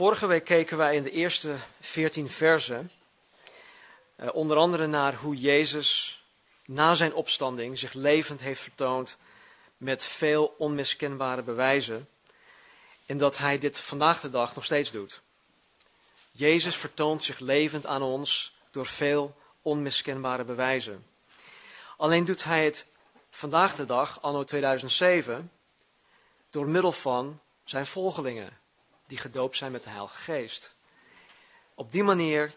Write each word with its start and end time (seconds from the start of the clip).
Vorige 0.00 0.26
week 0.26 0.44
keken 0.44 0.76
wij 0.76 0.96
in 0.96 1.02
de 1.02 1.10
eerste 1.10 1.56
veertien 1.80 2.30
versen 2.30 2.90
uh, 4.16 4.34
onder 4.34 4.56
andere 4.56 4.86
naar 4.86 5.14
hoe 5.14 5.36
Jezus 5.36 6.20
na 6.64 6.94
zijn 6.94 7.14
opstanding 7.14 7.78
zich 7.78 7.92
levend 7.92 8.40
heeft 8.40 8.60
vertoond 8.60 9.16
met 9.76 10.04
veel 10.04 10.54
onmiskenbare 10.58 11.42
bewijzen. 11.42 12.08
En 13.06 13.18
dat 13.18 13.38
hij 13.38 13.58
dit 13.58 13.80
vandaag 13.80 14.20
de 14.20 14.30
dag 14.30 14.54
nog 14.54 14.64
steeds 14.64 14.90
doet. 14.90 15.20
Jezus 16.30 16.76
vertoont 16.76 17.24
zich 17.24 17.38
levend 17.38 17.86
aan 17.86 18.02
ons 18.02 18.54
door 18.70 18.86
veel 18.86 19.36
onmiskenbare 19.62 20.44
bewijzen. 20.44 21.06
Alleen 21.96 22.24
doet 22.24 22.44
hij 22.44 22.64
het 22.64 22.86
vandaag 23.30 23.76
de 23.76 23.84
dag, 23.84 24.22
anno 24.22 24.44
2007, 24.44 25.52
door 26.50 26.66
middel 26.66 26.92
van 26.92 27.40
zijn 27.64 27.86
volgelingen, 27.86 28.59
die 29.10 29.18
gedoopt 29.18 29.56
zijn 29.56 29.72
met 29.72 29.82
de 29.82 29.90
Heilige 29.90 30.16
Geest. 30.16 30.74
Op 31.74 31.92
die 31.92 32.02
manier 32.02 32.54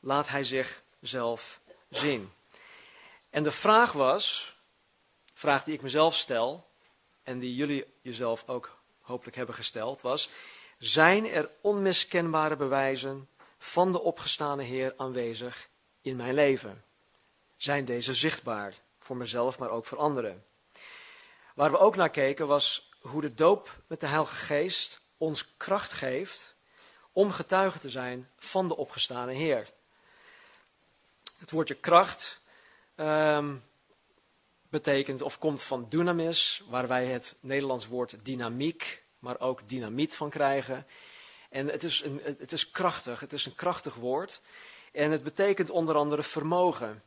laat 0.00 0.28
hij 0.28 0.44
zichzelf 0.44 1.60
zien. 1.90 2.32
En 3.30 3.42
de 3.42 3.50
vraag 3.50 3.92
was, 3.92 4.56
vraag 5.34 5.64
die 5.64 5.74
ik 5.74 5.82
mezelf 5.82 6.14
stel, 6.14 6.66
en 7.22 7.38
die 7.38 7.54
jullie 7.54 7.94
jezelf 8.02 8.48
ook 8.48 8.78
hopelijk 9.00 9.36
hebben 9.36 9.54
gesteld, 9.54 10.00
was, 10.00 10.30
zijn 10.78 11.26
er 11.26 11.50
onmiskenbare 11.60 12.56
bewijzen 12.56 13.28
van 13.58 13.92
de 13.92 14.00
opgestane 14.00 14.62
Heer 14.62 14.94
aanwezig 14.96 15.68
in 16.00 16.16
mijn 16.16 16.34
leven? 16.34 16.84
Zijn 17.56 17.84
deze 17.84 18.14
zichtbaar 18.14 18.74
voor 18.98 19.16
mezelf, 19.16 19.58
maar 19.58 19.70
ook 19.70 19.86
voor 19.86 19.98
anderen? 19.98 20.44
Waar 21.54 21.70
we 21.70 21.78
ook 21.78 21.96
naar 21.96 22.10
keken 22.10 22.46
was 22.46 22.90
hoe 23.00 23.20
de 23.20 23.34
doop 23.34 23.76
met 23.86 24.00
de 24.00 24.06
Heilige 24.06 24.34
Geest 24.34 25.02
ons 25.18 25.56
kracht 25.56 25.92
geeft 25.92 26.54
om 27.12 27.30
getuige 27.30 27.78
te 27.78 27.90
zijn 27.90 28.30
van 28.36 28.68
de 28.68 28.76
opgestane 28.76 29.32
Heer. 29.32 29.72
Het 31.38 31.50
woordje 31.50 31.74
kracht 31.74 32.40
um, 32.96 33.64
betekent 34.68 35.22
of 35.22 35.38
komt 35.38 35.62
van 35.62 35.86
dunamis, 35.88 36.62
waar 36.68 36.88
wij 36.88 37.06
het 37.06 37.36
Nederlands 37.40 37.86
woord 37.86 38.24
dynamiek, 38.24 39.02
maar 39.20 39.40
ook 39.40 39.68
dynamiet 39.68 40.16
van 40.16 40.30
krijgen. 40.30 40.86
En 41.50 41.68
het 41.68 41.84
is, 41.84 42.02
een, 42.02 42.20
het 42.24 42.52
is 42.52 42.70
krachtig, 42.70 43.20
het 43.20 43.32
is 43.32 43.46
een 43.46 43.54
krachtig 43.54 43.94
woord. 43.94 44.40
En 44.92 45.10
het 45.10 45.22
betekent 45.22 45.70
onder 45.70 45.94
andere 45.94 46.22
vermogen. 46.22 47.02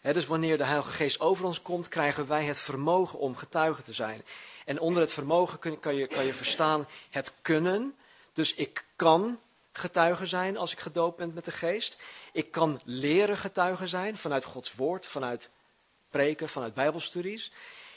dus 0.00 0.26
wanneer 0.26 0.58
de 0.58 0.64
Heilige 0.64 0.90
Geest 0.90 1.20
over 1.20 1.44
ons 1.44 1.62
komt, 1.62 1.88
krijgen 1.88 2.26
wij 2.26 2.44
het 2.44 2.58
vermogen 2.58 3.18
om 3.18 3.36
getuige 3.36 3.82
te 3.82 3.92
zijn. 3.92 4.24
En 4.64 4.80
onder 4.80 5.02
het 5.02 5.12
vermogen 5.12 5.58
kun, 5.58 5.80
kan, 5.80 5.94
je, 5.94 6.06
kan 6.06 6.24
je 6.24 6.34
verstaan 6.34 6.88
het 7.10 7.32
kunnen. 7.42 7.96
Dus 8.32 8.54
ik 8.54 8.84
kan 8.96 9.40
getuige 9.72 10.26
zijn 10.26 10.56
als 10.56 10.72
ik 10.72 10.78
gedoopt 10.78 11.16
ben 11.16 11.34
met 11.34 11.44
de 11.44 11.50
Geest. 11.50 11.96
Ik 12.32 12.50
kan 12.50 12.80
leren 12.84 13.36
getuige 13.36 13.86
zijn 13.86 14.16
vanuit 14.16 14.44
Gods 14.44 14.74
Woord, 14.74 15.06
vanuit 15.06 15.50
preken, 16.10 16.48
vanuit 16.48 16.74
Bijbelstudies. 16.74 17.52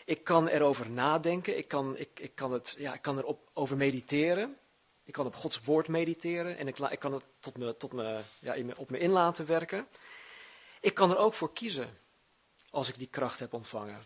Ik 0.05 0.23
kan 0.23 0.47
erover 0.47 0.89
nadenken, 0.89 1.57
ik 1.57 1.67
kan, 1.67 1.97
ik, 1.97 2.09
ik 2.19 2.35
kan, 2.35 2.51
het, 2.51 2.75
ja, 2.77 2.97
kan 2.97 3.17
erop 3.17 3.49
over 3.53 3.77
mediteren. 3.77 4.57
Ik 5.03 5.13
kan 5.13 5.25
op 5.25 5.35
Gods 5.35 5.61
woord 5.63 5.87
mediteren 5.87 6.57
en 6.57 6.67
ik, 6.67 6.77
ik 6.77 6.99
kan 6.99 7.13
het 7.13 7.23
tot 7.39 7.57
me, 7.57 7.77
tot 7.77 7.93
me, 7.93 8.21
ja, 8.39 8.55
op 8.75 8.89
me 8.89 8.99
in 8.99 9.11
laten 9.11 9.45
werken. 9.45 9.87
Ik 10.81 10.93
kan 10.93 11.11
er 11.11 11.17
ook 11.17 11.33
voor 11.33 11.53
kiezen 11.53 11.97
als 12.69 12.89
ik 12.89 12.97
die 12.97 13.07
kracht 13.07 13.39
heb 13.39 13.53
ontvangen. 13.53 14.05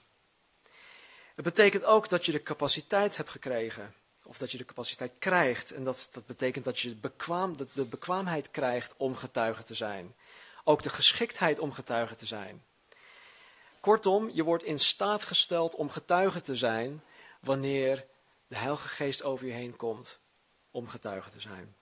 Het 1.41 1.53
betekent 1.55 1.83
ook 1.83 2.09
dat 2.09 2.25
je 2.25 2.31
de 2.31 2.43
capaciteit 2.43 3.17
hebt 3.17 3.29
gekregen. 3.29 3.93
Of 4.23 4.37
dat 4.37 4.51
je 4.51 4.57
de 4.57 4.65
capaciteit 4.65 5.17
krijgt. 5.19 5.71
En 5.71 5.83
dat, 5.83 6.09
dat 6.11 6.25
betekent 6.25 6.65
dat 6.65 6.79
je 6.79 6.95
bekwaam, 6.95 7.57
de, 7.73 7.85
bekwaamheid 7.85 8.51
krijgt 8.51 8.93
om 8.97 9.15
getuige 9.15 9.63
te 9.63 9.73
zijn. 9.73 10.15
Ook 10.63 10.83
de 10.83 10.89
geschiktheid 10.89 11.59
om 11.59 11.73
getuige 11.73 12.15
te 12.15 12.25
zijn. 12.25 12.63
Kortom, 13.79 14.29
je 14.29 14.43
wordt 14.43 14.63
in 14.63 14.79
staat 14.79 15.23
gesteld 15.23 15.75
om 15.75 15.89
getuige 15.89 16.41
te 16.41 16.55
zijn 16.55 17.03
wanneer 17.39 18.05
de 18.47 18.55
Heilige 18.55 18.87
Geest 18.87 19.23
over 19.23 19.45
je 19.45 19.53
heen 19.53 19.75
komt 19.75 20.19
om 20.71 20.87
getuige 20.87 21.29
te 21.29 21.39
zijn. 21.39 21.75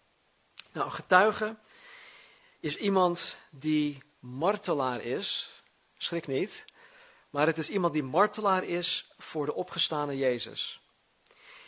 Nou, 0.72 0.86
een 0.86 0.94
getuige 0.94 1.56
is 2.60 2.76
iemand 2.76 3.36
die 3.50 4.04
martelaar 4.20 5.02
is. 5.02 5.52
Schrik 5.98 6.28
niet. 6.28 6.66
Maar 7.30 7.48
het 7.48 7.58
is 7.58 7.70
iemand 7.70 7.94
die 7.94 8.04
martelaar 8.04 8.64
is 8.64 9.12
voor 9.18 9.46
de 9.46 9.54
opgestane 9.54 10.18
Jezus. 10.18 10.82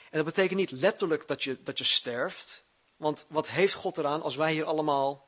En 0.10 0.18
dat 0.18 0.26
betekent 0.26 0.60
niet 0.60 0.72
letterlijk 0.72 1.28
dat 1.28 1.44
je, 1.44 1.64
dat 1.64 1.78
je 1.78 1.84
sterft. 1.84 2.64
Want 2.98 3.26
wat 3.30 3.48
heeft 3.48 3.74
God 3.74 3.98
eraan 3.98 4.22
als 4.22 4.36
wij 4.36 4.54
hier 4.54 4.66
allemaal 4.66 5.28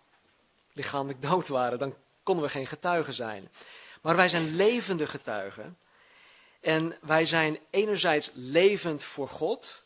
lichamelijk 0.74 1.22
dood 1.30 1.48
waren? 1.48 1.80
Dan 1.80 1.96
konden 2.24 2.46
we 2.46 2.52
geen 2.52 2.68
getuigen 2.68 3.14
zijn. 3.14 3.52
Maar 4.02 4.16
wij 4.16 4.30
zijn 4.30 4.56
levende 4.56 5.08
getuigen. 5.08 5.78
En 6.62 6.98
wij 7.02 7.26
zijn 7.26 7.60
enerzijds 7.70 8.30
levend 8.34 9.04
voor 9.04 9.28
God. 9.28 9.84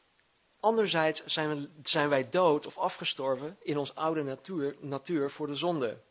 Anderzijds 0.59 1.25
zijn, 1.25 1.49
we, 1.49 1.69
zijn 1.83 2.09
wij 2.09 2.29
dood 2.29 2.65
of 2.65 2.77
afgestorven 2.77 3.57
in 3.61 3.77
ons 3.77 3.95
oude 3.95 4.23
natuur, 4.23 4.75
natuur 4.79 5.31
voor 5.31 5.47
de 5.47 5.55
zonde. 5.55 6.01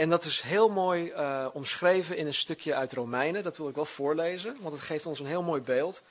En 0.00 0.08
dat 0.08 0.24
is 0.24 0.40
heel 0.40 0.68
mooi 0.68 1.12
uh, 1.12 1.46
omschreven 1.52 2.16
in 2.16 2.26
een 2.26 2.34
stukje 2.34 2.74
uit 2.74 2.92
Romeinen. 2.92 3.42
Dat 3.42 3.56
wil 3.56 3.68
ik 3.68 3.74
wel 3.74 3.84
voorlezen, 3.84 4.56
want 4.60 4.74
het 4.74 4.82
geeft 4.82 5.06
ons 5.06 5.20
een 5.20 5.26
heel 5.26 5.42
mooi 5.42 5.60
beeld. 5.60 6.02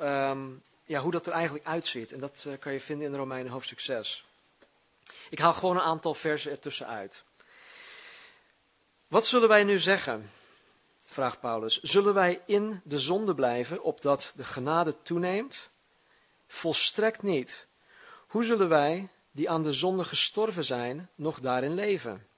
Um, 0.00 0.62
ja, 0.84 1.00
hoe 1.00 1.10
dat 1.12 1.26
er 1.26 1.32
eigenlijk 1.32 1.66
uitziet. 1.66 2.12
En 2.12 2.20
dat 2.20 2.44
uh, 2.48 2.58
kan 2.58 2.72
je 2.72 2.80
vinden 2.80 3.06
in 3.06 3.14
Romeinen 3.14 3.52
hoofdstuk 3.52 3.80
6. 3.80 4.24
Ik 5.30 5.38
haal 5.38 5.52
gewoon 5.52 5.76
een 5.76 5.82
aantal 5.82 6.14
versen 6.14 6.50
ertussen 6.50 6.86
uit. 6.86 7.22
Wat 9.08 9.26
zullen 9.26 9.48
wij 9.48 9.64
nu 9.64 9.78
zeggen? 9.78 10.30
vraagt 11.04 11.40
Paulus. 11.40 11.80
Zullen 11.80 12.14
wij 12.14 12.42
in 12.46 12.80
de 12.84 12.98
zonde 12.98 13.34
blijven, 13.34 13.82
opdat 13.82 14.32
de 14.36 14.44
genade 14.44 15.02
toeneemt? 15.02 15.68
Volstrekt 16.46 17.22
niet. 17.22 17.66
Hoe 18.26 18.44
zullen 18.44 18.68
wij, 18.68 19.08
die 19.30 19.50
aan 19.50 19.62
de 19.62 19.72
zonde 19.72 20.04
gestorven 20.04 20.64
zijn, 20.64 21.10
nog 21.14 21.40
daarin 21.40 21.74
leven? 21.74 22.28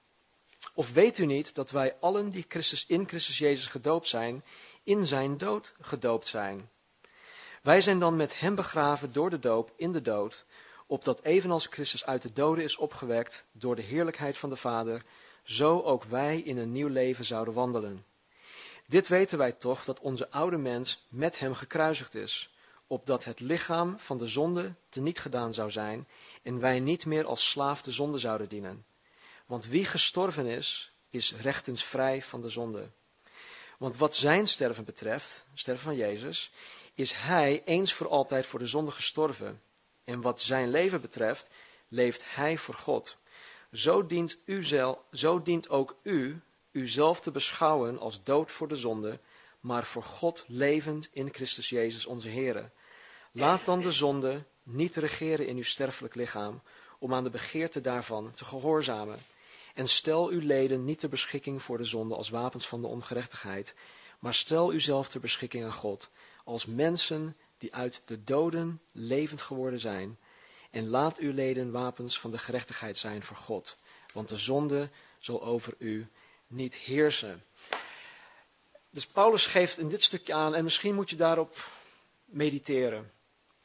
Of 0.73 0.93
weet 0.93 1.17
u 1.17 1.25
niet 1.25 1.55
dat 1.55 1.71
wij 1.71 1.95
allen 1.99 2.29
die 2.29 2.45
Christus, 2.47 2.85
in 2.87 3.07
Christus 3.07 3.37
Jezus 3.37 3.67
gedoopt 3.67 4.07
zijn, 4.07 4.43
in 4.83 5.05
zijn 5.05 5.37
dood 5.37 5.73
gedoopt 5.81 6.27
zijn? 6.27 6.69
Wij 7.61 7.81
zijn 7.81 7.99
dan 7.99 8.15
met 8.15 8.39
hem 8.39 8.55
begraven 8.55 9.13
door 9.13 9.29
de 9.29 9.39
doop 9.39 9.71
in 9.75 9.91
de 9.91 10.01
dood, 10.01 10.45
opdat 10.87 11.21
evenals 11.21 11.67
Christus 11.67 12.05
uit 12.05 12.21
de 12.21 12.33
doden 12.33 12.63
is 12.63 12.77
opgewekt 12.77 13.43
door 13.51 13.75
de 13.75 13.81
heerlijkheid 13.81 14.37
van 14.37 14.49
de 14.49 14.55
Vader, 14.55 15.03
zo 15.43 15.81
ook 15.81 16.03
wij 16.03 16.39
in 16.39 16.57
een 16.57 16.71
nieuw 16.71 16.87
leven 16.87 17.25
zouden 17.25 17.53
wandelen. 17.53 18.05
Dit 18.87 19.07
weten 19.07 19.37
wij 19.37 19.51
toch, 19.51 19.83
dat 19.85 19.99
onze 19.99 20.29
oude 20.29 20.57
mens 20.57 21.05
met 21.09 21.39
hem 21.39 21.53
gekruisigd 21.53 22.15
is, 22.15 22.53
opdat 22.87 23.23
het 23.23 23.39
lichaam 23.39 23.99
van 23.99 24.17
de 24.17 24.27
zonde 24.27 24.75
teniet 24.89 25.19
gedaan 25.19 25.53
zou 25.53 25.71
zijn 25.71 26.07
en 26.41 26.59
wij 26.59 26.79
niet 26.79 27.05
meer 27.05 27.25
als 27.25 27.49
slaaf 27.49 27.81
de 27.81 27.91
zonde 27.91 28.17
zouden 28.17 28.49
dienen. 28.49 28.85
Want 29.53 29.67
wie 29.67 29.85
gestorven 29.85 30.45
is, 30.45 30.91
is 31.09 31.33
rechtens 31.33 31.83
vrij 31.83 32.21
van 32.21 32.41
de 32.41 32.49
zonde. 32.49 32.89
Want 33.77 33.97
wat 33.97 34.15
zijn 34.15 34.47
sterven 34.47 34.83
betreft, 34.83 35.45
sterven 35.53 35.83
van 35.83 35.95
Jezus, 35.95 36.51
is 36.93 37.13
hij 37.13 37.61
eens 37.65 37.93
voor 37.93 38.07
altijd 38.07 38.45
voor 38.45 38.59
de 38.59 38.67
zonde 38.67 38.91
gestorven. 38.91 39.61
En 40.03 40.21
wat 40.21 40.41
zijn 40.41 40.69
leven 40.69 41.01
betreft, 41.01 41.49
leeft 41.87 42.23
hij 42.35 42.57
voor 42.57 42.73
God. 42.73 43.17
Zo 43.71 44.05
dient, 44.05 44.37
zo 45.11 45.41
dient 45.43 45.69
ook 45.69 45.95
u 46.03 46.41
uzelf 46.71 47.21
te 47.21 47.31
beschouwen 47.31 47.99
als 47.99 48.23
dood 48.23 48.51
voor 48.51 48.67
de 48.67 48.77
zonde, 48.77 49.19
maar 49.59 49.85
voor 49.85 50.03
God 50.03 50.43
levend 50.47 51.09
in 51.11 51.33
Christus 51.33 51.69
Jezus 51.69 52.05
onze 52.05 52.29
Heer. 52.29 52.71
Laat 53.31 53.65
dan 53.65 53.81
de 53.81 53.91
zonde 53.91 54.43
niet 54.63 54.95
regeren 54.95 55.47
in 55.47 55.57
uw 55.57 55.63
sterfelijk 55.63 56.15
lichaam, 56.15 56.61
om 56.99 57.13
aan 57.13 57.23
de 57.23 57.29
begeerte 57.29 57.81
daarvan 57.81 58.31
te 58.31 58.45
gehoorzamen. 58.45 59.19
En 59.73 59.87
stel 59.87 60.29
uw 60.29 60.39
leden 60.39 60.85
niet 60.85 60.99
ter 60.99 61.09
beschikking 61.09 61.61
voor 61.61 61.77
de 61.77 61.83
zonde 61.83 62.15
als 62.15 62.29
wapens 62.29 62.67
van 62.67 62.81
de 62.81 62.87
ongerechtigheid, 62.87 63.75
maar 64.19 64.33
stel 64.33 64.73
uzelf 64.73 65.09
ter 65.09 65.19
beschikking 65.19 65.63
aan 65.63 65.73
God, 65.73 66.09
als 66.43 66.65
mensen 66.65 67.37
die 67.57 67.75
uit 67.75 68.01
de 68.05 68.23
doden 68.23 68.81
levend 68.91 69.41
geworden 69.41 69.79
zijn. 69.79 70.17
En 70.71 70.87
laat 70.87 71.17
uw 71.17 71.33
leden 71.33 71.71
wapens 71.71 72.19
van 72.19 72.31
de 72.31 72.37
gerechtigheid 72.37 72.97
zijn 72.97 73.23
voor 73.23 73.35
God, 73.35 73.77
want 74.13 74.29
de 74.29 74.37
zonde 74.37 74.89
zal 75.19 75.43
over 75.43 75.73
u 75.77 76.07
niet 76.47 76.75
heersen. 76.75 77.43
Dus 78.89 79.07
Paulus 79.07 79.45
geeft 79.45 79.77
in 79.77 79.89
dit 79.89 80.03
stukje 80.03 80.33
aan, 80.33 80.55
en 80.55 80.63
misschien 80.63 80.95
moet 80.95 81.09
je 81.09 81.15
daarop 81.15 81.71
mediteren. 82.25 83.11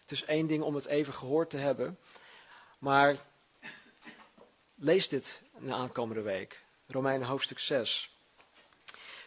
Het 0.01 0.11
is 0.11 0.25
één 0.25 0.47
ding 0.47 0.63
om 0.63 0.75
het 0.75 0.87
even 0.87 1.13
gehoord 1.13 1.51
te 1.51 1.57
hebben, 1.57 1.99
maar 2.79 3.17
lees 4.75 5.09
dit 5.09 5.41
de 5.61 5.73
aankomende 5.73 6.23
week. 6.23 6.63
Romeinen 6.87 7.29
hoofdstuk 7.29 7.59
6. 7.59 8.17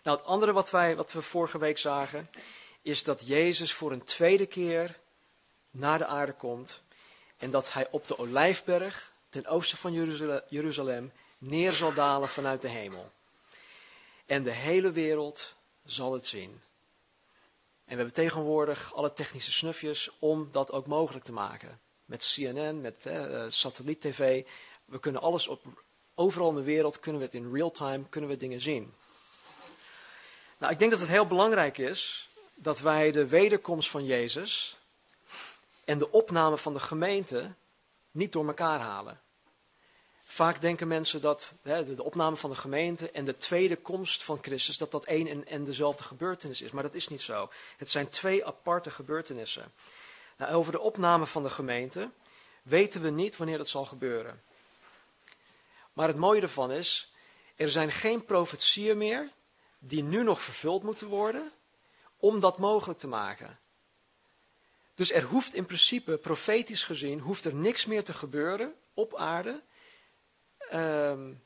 Nou, 0.04 0.18
het 0.18 0.25
andere 0.25 0.54
wat, 0.54 0.69
wij, 0.69 0.95
wat 0.95 1.12
we 1.12 1.22
vorige 1.22 1.57
week 1.57 1.78
zagen, 1.78 2.30
is 2.81 3.04
dat 3.04 3.28
Jezus 3.28 3.74
voor 3.74 3.92
een 3.92 4.04
tweede 4.04 4.45
keer 4.45 5.00
naar 5.72 5.98
de 5.98 6.06
aarde 6.06 6.33
komt 6.33 6.81
En 7.38 7.51
dat 7.51 7.74
hij 7.74 7.88
op 7.92 8.07
de 8.07 8.18
olijfberg, 8.18 9.13
ten 9.30 9.48
oosten 9.48 9.78
van 9.78 9.94
Jeruzalem, 10.50 11.12
neer 11.38 11.72
zal 11.72 11.94
dalen 11.94 12.30
vanuit 12.30 12.62
de 12.62 12.68
hemel. 12.68 13.12
En 14.25 14.44
de 14.44 14.51
hele 14.51 14.92
wereld 14.92 15.56
zal 15.86 16.13
het 16.13 16.25
zien. 16.25 16.62
En 17.86 17.98
we 17.98 18.04
hebben 18.04 18.13
tegenwoordig 18.13 18.94
alle 18.94 19.13
technische 19.13 19.51
snufjes 19.51 20.10
om 20.19 20.50
dat 20.51 20.72
ook 20.72 20.88
mogelijk 20.88 21.25
te 21.25 21.31
maken. 21.31 21.80
Met 22.06 22.33
CNN, 22.33 22.81
met 22.81 23.06
eh, 23.06 23.45
satelliet-tv. 23.50 24.45
We 24.86 25.00
kunnen 25.00 25.22
alles 25.22 25.48
op, 25.48 25.83
overal 26.21 26.50
in 26.50 26.56
de 26.56 26.63
wereld, 26.63 27.00
kunnen 27.00 27.21
we 27.21 27.27
het 27.27 27.35
in 27.35 27.53
real 27.53 27.71
time, 27.71 28.03
kunnen 28.09 28.29
we 28.29 28.38
dingen 28.38 28.62
zien. 28.62 28.94
Nou, 30.57 30.73
ik 30.73 30.79
denk 30.79 30.91
dat 30.91 31.00
het 31.00 31.09
heel 31.09 31.27
belangrijk 31.27 31.77
is 31.77 32.29
dat 32.53 32.79
wij 32.79 33.12
de 33.12 33.27
wederkomst 33.27 33.89
van 33.89 34.06
Jezus 34.06 34.77
en 35.85 35.97
de 35.97 36.12
opname 36.12 36.57
van 36.57 36.73
de 36.73 36.79
gemeente 36.79 37.53
niet 38.12 38.31
door 38.31 38.47
elkaar 38.47 38.79
halen. 38.79 39.19
Vaak 40.23 40.62
denken 40.62 40.88
mensen 40.88 41.21
dat 41.21 41.53
hè, 41.62 41.95
de 41.95 42.03
opname 42.03 42.35
van 42.35 42.50
de 42.50 42.56
gemeente 42.56 43.12
en 43.12 43.25
de 43.25 43.38
tweede 43.38 43.75
komst 43.75 44.23
van 44.23 44.39
Christus, 44.41 44.77
dat 44.77 44.91
dat 44.91 45.06
één 45.06 45.47
en, 45.47 45.63
dezelfde 45.63 46.03
gebeurtenis 46.03 46.62
is. 46.62 46.71
Maar 46.71 46.83
dat 46.83 46.94
is 46.94 47.07
niet 47.07 47.21
zo. 47.21 47.50
Het 47.77 47.91
zijn 47.91 48.09
twee 48.09 48.45
aparte 48.45 48.91
gebeurtenissen. 48.91 49.71
Nou, 50.38 50.53
over 50.53 50.71
de 50.71 50.79
opname 50.79 51.25
van 51.25 51.44
de 51.44 51.50
gemeente 51.50 52.09
weten 52.63 53.01
we 53.01 53.09
niet 53.09 53.38
wanneer 53.38 53.57
dat 53.57 53.69
zal 53.69 53.85
gebeuren. 53.85 54.41
Maar 55.94 56.08
het 56.08 56.18
mooie 56.18 56.42
ervan 56.42 56.72
is, 56.72 57.14
er 57.56 57.70
zijn 57.70 57.92
geen 57.92 58.26
profetieën 58.26 58.98
meer 58.98 59.32
die 59.80 60.04
nu 60.04 60.24
nog 60.24 60.42
vervuld 60.42 60.84
moeten 60.84 61.08
worden 61.08 61.52
om 62.18 62.40
dat 62.40 62.58
mogelijk 62.58 63.00
te 63.00 63.08
maken. 63.08 63.60
Dus 64.96 65.12
er 65.12 65.24
hoeft 65.24 65.54
in 65.54 65.66
principe, 65.66 66.18
profetisch 66.18 66.84
gezien, 66.84 67.20
hoeft 67.20 67.46
er 67.46 67.54
niks 67.54 67.86
meer 67.86 68.04
te 68.04 68.14
gebeuren 68.14 68.76
op 68.94 69.16
aarde 69.16 69.64
um, 70.74 71.44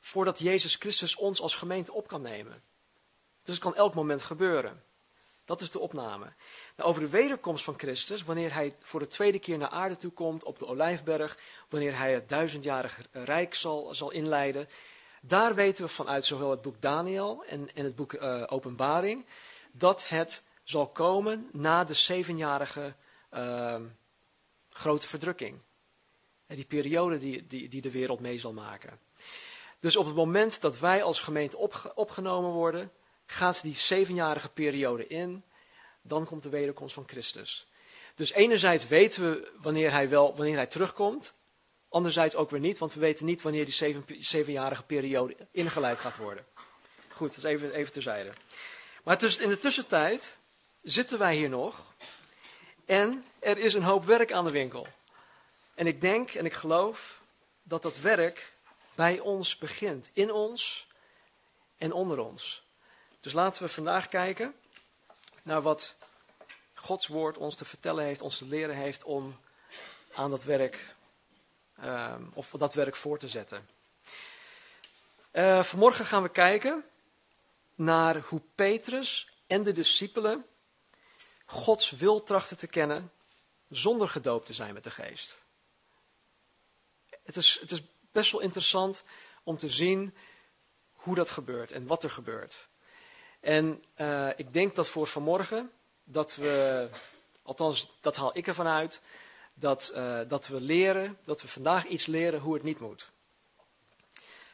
voordat 0.00 0.38
Jezus 0.38 0.74
Christus 0.74 1.16
ons 1.16 1.40
als 1.40 1.54
gemeente 1.54 1.92
op 1.92 2.08
kan 2.08 2.22
nemen. 2.22 2.62
Dus 3.42 3.54
het 3.54 3.64
kan 3.64 3.74
elk 3.74 3.94
moment 3.94 4.22
gebeuren. 4.22 4.84
Dat 5.52 5.60
is 5.60 5.70
de 5.70 5.78
opname. 5.78 6.32
Nou, 6.76 6.88
over 6.88 7.02
de 7.02 7.08
wederkomst 7.08 7.64
van 7.64 7.78
Christus, 7.78 8.24
wanneer 8.24 8.54
hij 8.54 8.76
voor 8.80 9.00
de 9.00 9.06
tweede 9.06 9.38
keer 9.38 9.58
naar 9.58 9.68
aarde 9.68 9.96
toe 9.96 10.10
komt 10.10 10.44
op 10.44 10.58
de 10.58 10.66
Olijfberg, 10.66 11.38
wanneer 11.68 11.96
hij 11.96 12.12
het 12.12 12.28
duizendjarige 12.28 13.02
rijk 13.12 13.54
zal, 13.54 13.94
zal 13.94 14.10
inleiden, 14.10 14.68
daar 15.20 15.54
weten 15.54 15.84
we 15.84 15.90
vanuit 15.90 16.24
zowel 16.24 16.50
het 16.50 16.62
boek 16.62 16.80
Daniel 16.80 17.44
en, 17.44 17.68
het 17.74 17.96
boek 17.96 18.12
uh, 18.12 18.42
Openbaring, 18.46 19.26
dat 19.72 20.08
het 20.08 20.42
zal 20.64 20.88
komen 20.88 21.48
na 21.52 21.84
de 21.84 21.94
zevenjarige 21.94 22.94
uh, 23.34 23.80
grote 24.70 25.08
verdrukking. 25.08 25.60
En 26.46 26.56
die 26.56 26.64
periode 26.64 27.18
die, 27.18 27.46
die 27.68 27.80
de 27.80 27.90
wereld 27.90 28.20
mee 28.20 28.38
zal 28.38 28.52
maken. 28.52 28.98
Dus 29.80 29.96
op 29.96 30.06
het 30.06 30.14
moment 30.14 30.60
dat 30.60 30.78
wij 30.78 31.02
als 31.02 31.20
gemeente 31.20 31.56
opgenomen 31.94 32.50
worden, 32.50 32.92
gaat 33.32 33.62
die 33.62 33.74
zevenjarige 33.74 34.48
periode 34.48 35.06
in, 35.06 35.44
dan 36.02 36.26
komt 36.26 36.42
de 36.42 36.48
wederkomst 36.48 36.94
van 36.94 37.08
Christus. 37.08 37.66
Dus 38.14 38.32
enerzijds 38.32 38.86
weten 38.86 39.30
we 39.30 39.52
wanneer 39.60 39.90
hij, 39.90 40.08
wel, 40.08 40.36
wanneer 40.36 40.56
hij 40.56 40.66
terugkomt, 40.66 41.32
anderzijds 41.88 42.34
ook 42.34 42.50
weer 42.50 42.60
niet, 42.60 42.78
want 42.78 42.94
we 42.94 43.00
weten 43.00 43.26
niet 43.26 43.42
wanneer 43.42 43.64
die 43.64 43.74
zeven, 43.74 44.04
zevenjarige 44.18 44.82
periode 44.82 45.36
ingeleid 45.50 45.98
gaat 45.98 46.16
worden. 46.16 46.44
Goed, 47.08 47.28
dat 47.28 47.44
is 47.44 47.50
even, 47.50 47.72
even 47.72 47.92
terzijde. 47.92 48.32
Maar 49.04 49.18
dus 49.18 49.36
in 49.36 49.48
de 49.48 49.58
tussentijd 49.58 50.36
zitten 50.82 51.18
wij 51.18 51.34
hier 51.34 51.48
nog 51.48 51.94
en 52.84 53.24
er 53.38 53.58
is 53.58 53.74
een 53.74 53.82
hoop 53.82 54.04
werk 54.04 54.32
aan 54.32 54.44
de 54.44 54.50
winkel. 54.50 54.86
En 55.74 55.86
ik 55.86 56.00
denk 56.00 56.34
en 56.34 56.44
ik 56.44 56.52
geloof 56.52 57.20
dat 57.62 57.82
dat 57.82 57.98
werk 57.98 58.52
bij 58.94 59.20
ons 59.20 59.58
begint, 59.58 60.10
in 60.12 60.32
ons 60.32 60.86
en 61.78 61.92
onder 61.92 62.18
ons. 62.18 62.62
Dus 63.22 63.32
laten 63.32 63.62
we 63.62 63.68
vandaag 63.68 64.08
kijken 64.08 64.54
naar 65.42 65.62
wat 65.62 65.94
Gods 66.74 67.06
woord 67.06 67.36
ons 67.36 67.54
te 67.54 67.64
vertellen 67.64 68.04
heeft, 68.04 68.20
ons 68.20 68.38
te 68.38 68.44
leren 68.44 68.76
heeft 68.76 69.04
om 69.04 69.40
aan 70.12 70.30
dat 70.30 70.44
werk, 70.44 70.94
um, 71.84 72.30
of 72.34 72.50
dat 72.50 72.74
werk 72.74 72.96
voor 72.96 73.18
te 73.18 73.28
zetten. 73.28 73.68
Uh, 75.32 75.62
vanmorgen 75.62 76.04
gaan 76.04 76.22
we 76.22 76.28
kijken 76.28 76.84
naar 77.74 78.16
hoe 78.16 78.42
Petrus 78.54 79.28
en 79.46 79.62
de 79.62 79.72
discipelen 79.72 80.46
Gods 81.44 81.90
wil 81.90 82.22
trachten 82.22 82.56
te 82.56 82.66
kennen 82.66 83.12
zonder 83.68 84.08
gedoopt 84.08 84.46
te 84.46 84.52
zijn 84.54 84.74
met 84.74 84.84
de 84.84 84.90
geest. 84.90 85.38
Het 87.22 87.36
is, 87.36 87.58
het 87.60 87.70
is 87.70 87.82
best 88.12 88.32
wel 88.32 88.40
interessant 88.40 89.02
om 89.42 89.56
te 89.56 89.68
zien 89.68 90.14
hoe 90.92 91.14
dat 91.14 91.30
gebeurt 91.30 91.72
en 91.72 91.86
wat 91.86 92.04
er 92.04 92.10
gebeurt. 92.10 92.70
En 93.42 93.84
uh, 93.96 94.28
ik 94.36 94.52
denk 94.52 94.74
dat 94.74 94.88
voor 94.88 95.06
vanmorgen, 95.06 95.70
dat 96.04 96.36
we, 96.36 96.88
althans 97.42 97.92
dat 98.00 98.16
haal 98.16 98.36
ik 98.36 98.46
ervan 98.46 98.66
uit, 98.66 99.00
dat, 99.54 99.92
uh, 99.94 100.20
dat 100.28 100.46
we 100.46 100.60
leren, 100.60 101.18
dat 101.24 101.42
we 101.42 101.48
vandaag 101.48 101.86
iets 101.86 102.06
leren 102.06 102.40
hoe 102.40 102.54
het 102.54 102.62
niet 102.62 102.80
moet. 102.80 103.10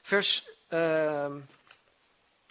Vers, 0.02 0.48
uh, 0.68 1.34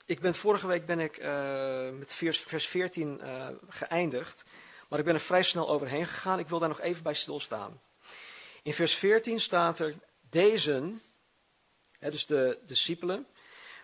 ik 0.06 0.20
ben 0.20 0.36
vorige 0.36 0.68
week 0.68 0.86
ben 0.86 1.00
ik 1.00 1.18
uh, 1.18 1.90
met 1.90 2.14
vers, 2.14 2.40
vers 2.40 2.68
14 2.68 3.22
geëindigd, 3.70 4.44
maar 4.88 5.00
ik 5.00 5.06
ben 5.06 5.14
er 5.14 5.20
vrij 5.20 5.44
snel 5.44 5.70
overheen 5.70 6.08
gegaan. 6.08 6.40
Ik 6.40 6.48
wil 6.48 6.60
daar 6.60 6.70
nog 6.70 6.82
even 6.82 7.04
bij 7.04 7.14
stilstaan. 7.14 7.82
In 8.64 8.74
vers 8.74 8.94
14 8.94 9.40
staat 9.40 9.80
er, 9.80 9.96
deze, 10.30 10.94
dus 12.00 12.26
de 12.26 12.60
discipelen, 12.66 13.28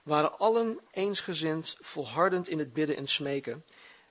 waren 0.03 0.39
allen 0.39 0.79
eensgezind, 0.91 1.77
volhardend 1.79 2.47
in 2.47 2.59
het 2.59 2.73
bidden 2.73 2.95
en 2.95 3.07
smeken, 3.07 3.65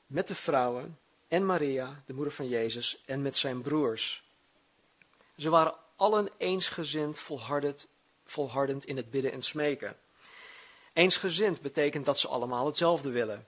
met 0.06 0.28
de 0.28 0.34
vrouwen 0.34 0.98
en 1.28 1.46
Maria, 1.46 2.02
de 2.06 2.14
moeder 2.14 2.32
van 2.32 2.48
Jezus, 2.48 3.02
en 3.06 3.22
met 3.22 3.36
zijn 3.36 3.62
broers. 3.62 4.24
Ze 5.36 5.50
waren 5.50 5.74
allen 5.96 6.28
eensgezind, 6.36 7.18
volhardend, 7.18 7.86
volhardend 8.24 8.84
in 8.84 8.96
het 8.96 9.10
bidden 9.10 9.32
en 9.32 9.42
smeken. 9.42 9.96
Eensgezind 10.92 11.60
betekent 11.60 12.04
dat 12.04 12.18
ze 12.18 12.28
allemaal 12.28 12.66
hetzelfde 12.66 13.10
willen. 13.10 13.46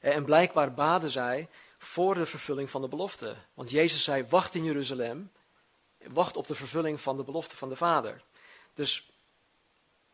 En 0.00 0.24
blijkbaar 0.24 0.74
baden 0.74 1.10
zij 1.10 1.48
voor 1.78 2.14
de 2.14 2.26
vervulling 2.26 2.70
van 2.70 2.80
de 2.80 2.88
belofte. 2.88 3.36
Want 3.54 3.70
Jezus 3.70 4.04
zei: 4.04 4.26
Wacht 4.28 4.54
in 4.54 4.64
Jeruzalem, 4.64 5.30
wacht 5.98 6.36
op 6.36 6.46
de 6.46 6.54
vervulling 6.54 7.00
van 7.00 7.16
de 7.16 7.24
belofte 7.24 7.56
van 7.56 7.68
de 7.68 7.76
Vader. 7.76 8.22
Dus 8.74 9.10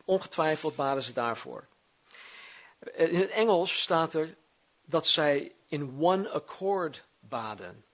ongetwijfeld 0.07 0.77
baden 0.77 1.03
ze 1.03 1.13
daarvoor. 1.13 1.67
In 2.95 3.15
het 3.15 3.31
Engels 3.31 3.81
staat 3.81 4.15
er 4.15 4.37
dat 4.85 5.07
zij 5.07 5.55
in 5.67 5.97
one 6.01 6.31
accord 6.31 7.05
baden. 7.19 7.85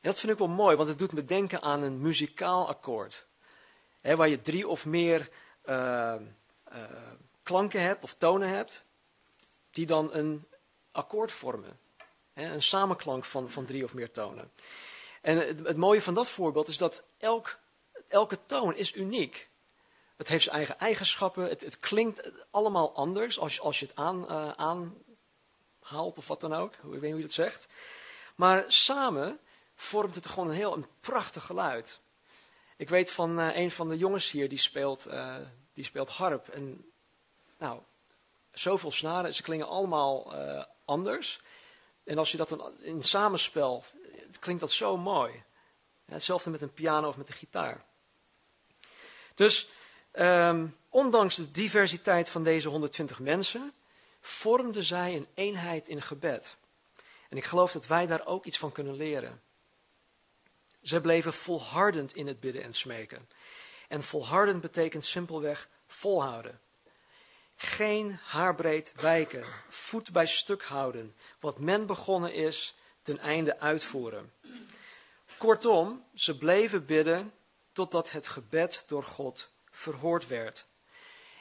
En 0.00 0.12
dat 0.12 0.18
vind 0.18 0.32
ik 0.32 0.38
wel 0.38 0.48
mooi, 0.48 0.76
want 0.76 0.88
het 0.88 0.98
doet 0.98 1.12
me 1.12 1.24
denken 1.24 1.62
aan 1.62 1.82
een 1.82 2.00
muzikaal 2.00 2.68
akkoord. 2.68 3.26
waar 4.00 4.28
je 4.28 4.40
drie 4.40 4.68
of 4.68 4.86
meer 4.86 5.30
uh, 5.64 6.14
uh, 6.72 6.82
klanken 7.42 7.80
hebt 7.80 8.04
of 8.04 8.14
tonen 8.14 8.48
hebt, 8.48 8.84
die 9.70 9.86
dan 9.86 10.14
een 10.14 10.46
akkoord 10.92 11.32
vormen. 11.32 11.78
een 12.34 12.62
samenklank 12.62 13.24
van, 13.24 13.48
van 13.48 13.64
drie 13.64 13.84
of 13.84 13.94
meer 13.94 14.10
tonen. 14.10 14.50
En 15.20 15.36
het, 15.46 15.66
het, 15.66 15.76
mooie 15.76 16.02
van 16.02 16.14
dat 16.14 16.30
voorbeeld 16.30 16.68
is 16.68 16.78
dat 16.78 17.02
elk, 17.18 17.58
elke 18.08 18.38
toon 18.46 18.76
is 18.76 18.94
uniek. 18.94 19.48
Het 20.16 20.28
heeft 20.28 20.44
zijn 20.44 20.56
eigen 20.56 20.78
eigenschappen. 20.78 21.48
Het, 21.48 21.60
het 21.60 21.78
klinkt 21.78 22.30
allemaal 22.50 22.94
anders 22.94 23.38
als, 23.38 23.60
als 23.60 23.78
je 23.78 23.86
het 23.86 23.96
aan, 23.96 24.24
uh, 24.24 24.50
aanhaalt 24.50 26.18
of 26.18 26.28
wat 26.28 26.40
dan 26.40 26.54
ook. 26.54 26.72
Ik 26.72 26.80
weet 26.82 26.92
niet 26.92 27.10
hoe 27.10 27.16
je 27.16 27.26
dat 27.26 27.32
zegt. 27.32 27.68
Maar 28.34 28.64
samen 28.66 29.38
vormt 29.74 30.14
het 30.14 30.26
gewoon 30.26 30.48
een 30.48 30.54
heel 30.54 30.72
een 30.72 30.86
prachtig 31.00 31.44
geluid. 31.44 32.00
Ik 32.76 32.88
weet 32.88 33.10
van 33.10 33.40
uh, 33.40 33.56
een 33.56 33.70
van 33.70 33.88
de 33.88 33.98
jongens 33.98 34.30
hier, 34.30 34.48
die 34.48 34.58
speelt, 34.58 35.06
uh, 35.06 35.36
die 35.72 35.84
speelt 35.84 36.08
harp. 36.08 36.48
En 36.48 36.90
nou, 37.58 37.80
zoveel 38.50 38.90
snaren, 38.90 39.34
ze 39.34 39.42
klingen 39.42 39.66
allemaal 39.66 40.34
anders. 40.84 41.40
En 42.04 42.18
als 42.18 42.30
je 42.30 42.36
dat 42.36 42.48
dan 42.48 42.80
in 42.80 43.02
samenspel, 43.02 43.84
klinkt 44.38 44.60
dat 44.60 44.70
zo 44.70 44.96
mooi. 44.96 45.42
Hetzelfde 46.04 46.50
met 46.50 46.62
een 46.62 46.72
piano 46.72 47.08
of 47.08 47.16
met 47.16 47.28
een 47.28 47.34
gitaar. 47.34 47.84
Dus 49.34 49.68
um, 50.18 50.76
ondanks 50.88 51.36
de 51.36 51.50
diversiteit 51.50 52.28
van 52.28 52.42
deze 52.42 52.68
120 52.68 53.20
mensen, 53.20 53.72
vormden 54.20 54.84
zij 54.84 55.16
een 55.16 55.26
eenheid 55.34 55.88
in 55.88 56.02
gebed. 56.02 56.56
En 57.28 57.36
ik 57.36 57.44
geloof 57.44 57.72
dat 57.72 57.86
wij 57.86 58.06
daar 58.06 58.26
ook 58.26 58.44
iets 58.44 58.58
van 58.58 58.72
kunnen 58.72 58.96
leren. 58.96 59.42
Zij 60.80 61.00
bleven 61.00 61.32
volhardend 61.32 62.14
in 62.14 62.26
het 62.26 62.40
bidden 62.40 62.62
en 62.62 62.72
smeken. 62.72 63.28
En 63.88 64.02
volhardend 64.02 64.60
betekent 64.60 65.04
simpelweg 65.04 65.68
volhouden. 65.86 66.60
Geen 67.56 68.18
haarbreed 68.22 68.92
wijken, 68.96 69.44
voet 69.68 70.12
bij 70.12 70.26
stuk 70.26 70.62
houden. 70.62 71.14
Wat 71.40 71.58
men 71.58 71.86
begonnen 71.86 72.32
is, 72.32 72.74
ten 73.02 73.18
einde 73.18 73.58
uitvoeren. 73.58 74.32
Kortom, 75.38 76.04
ze 76.14 76.38
bleven 76.38 76.86
bidden 76.86 77.32
totdat 77.72 78.10
het 78.10 78.28
gebed 78.28 78.84
door 78.86 79.04
God 79.04 79.48
verhoord 79.76 80.26
werd. 80.26 80.66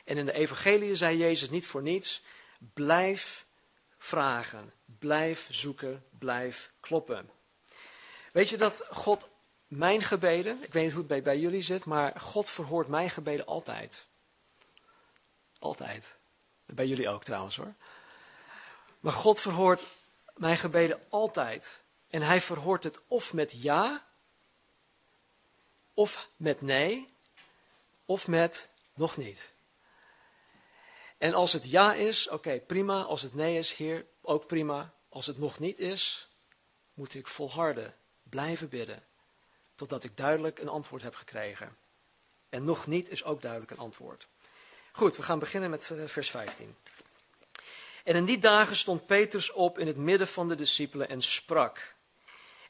En 0.03 0.17
in 0.17 0.25
de 0.25 0.33
evangelie 0.33 0.95
zei 0.95 1.17
Jezus 1.17 1.49
niet 1.49 1.67
voor 1.67 1.81
niets, 1.81 2.21
blijf 2.73 3.45
vragen, 3.97 4.73
blijf 4.85 5.47
zoeken, 5.49 6.05
blijf 6.19 6.71
kloppen. 6.79 7.29
Weet 8.31 8.49
je 8.49 8.57
dat 8.57 8.87
God 8.91 9.27
mijn 9.67 10.01
gebeden, 10.01 10.63
ik 10.63 10.73
weet 10.73 10.83
niet 10.83 10.91
hoe 10.91 10.99
het 10.99 11.07
bij, 11.07 11.21
bij 11.21 11.39
jullie 11.39 11.61
zit, 11.61 11.85
maar 11.85 12.19
God 12.19 12.49
verhoort 12.49 12.87
mijn 12.87 13.09
gebeden 13.09 13.45
altijd. 13.45 14.05
Altijd. 15.59 16.15
Bij 16.65 16.87
jullie 16.87 17.09
ook 17.09 17.23
trouwens 17.23 17.55
hoor. 17.55 17.73
Maar 18.99 19.13
God 19.13 19.39
verhoort 19.39 19.83
mijn 20.35 20.57
gebeden 20.57 21.01
altijd. 21.09 21.83
En 22.09 22.21
hij 22.21 22.41
verhoort 22.41 22.83
het 22.83 22.99
of 23.07 23.33
met 23.33 23.61
ja, 23.61 24.05
of 25.93 26.29
met 26.37 26.61
nee, 26.61 27.14
of 28.05 28.27
met 28.27 28.69
nog 28.93 29.17
niet. 29.17 29.53
En 31.17 31.33
als 31.33 31.53
het 31.53 31.69
ja 31.69 31.93
is, 31.93 32.27
oké, 32.27 32.59
prima. 32.59 33.01
Als 33.01 33.21
het 33.21 33.33
nee 33.33 33.57
is, 33.57 33.73
Heer, 33.73 34.05
ook 34.21 34.47
prima. 34.47 34.93
Als 35.09 35.25
het 35.25 35.37
nog 35.37 35.59
niet 35.59 35.79
is, 35.79 36.29
moet 36.93 37.13
ik 37.13 37.27
volharden, 37.27 37.95
blijven 38.23 38.69
bidden, 38.69 39.03
totdat 39.75 40.03
ik 40.03 40.17
duidelijk 40.17 40.59
een 40.59 40.67
antwoord 40.67 41.01
heb 41.01 41.15
gekregen. 41.15 41.77
En 42.49 42.63
nog 42.63 42.87
niet 42.87 43.09
is 43.09 43.23
ook 43.23 43.41
duidelijk 43.41 43.71
een 43.71 43.77
antwoord. 43.77 44.27
Goed, 44.91 45.15
we 45.15 45.23
gaan 45.23 45.39
beginnen 45.39 45.69
met 45.69 45.91
eh, 45.91 46.05
vers 46.05 46.29
15. 46.29 46.75
En 48.03 48.15
in 48.15 48.25
die 48.25 48.39
dagen 48.39 48.75
stond 48.75 49.05
Petrus 49.05 49.51
op 49.51 49.79
in 49.79 49.87
het 49.87 49.97
midden 49.97 50.27
van 50.27 50.47
de 50.47 50.55
discipelen 50.55 51.09
en 51.09 51.21
sprak. 51.21 51.95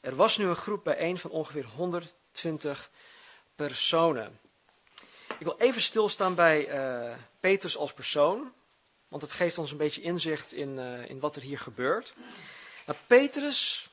Er 0.00 0.14
was 0.14 0.36
nu 0.36 0.44
een 0.44 0.56
groep 0.56 0.84
bijeen 0.84 1.18
van 1.18 1.30
ongeveer 1.30 1.64
120 1.64 2.90
personen. 3.54 4.40
Ik 5.38 5.44
wil 5.44 5.58
even 5.58 5.82
stilstaan 5.82 6.34
bij 6.34 6.68
uh, 6.68 7.16
Petrus 7.40 7.76
als 7.76 7.92
persoon, 7.92 8.52
want 9.08 9.22
het 9.22 9.32
geeft 9.32 9.58
ons 9.58 9.70
een 9.70 9.76
beetje 9.76 10.00
inzicht 10.02 10.52
in, 10.52 10.78
uh, 10.78 11.10
in 11.10 11.20
wat 11.20 11.36
er 11.36 11.42
hier 11.42 11.58
gebeurt. 11.58 12.14
Nou, 12.86 12.98
Petrus, 13.06 13.88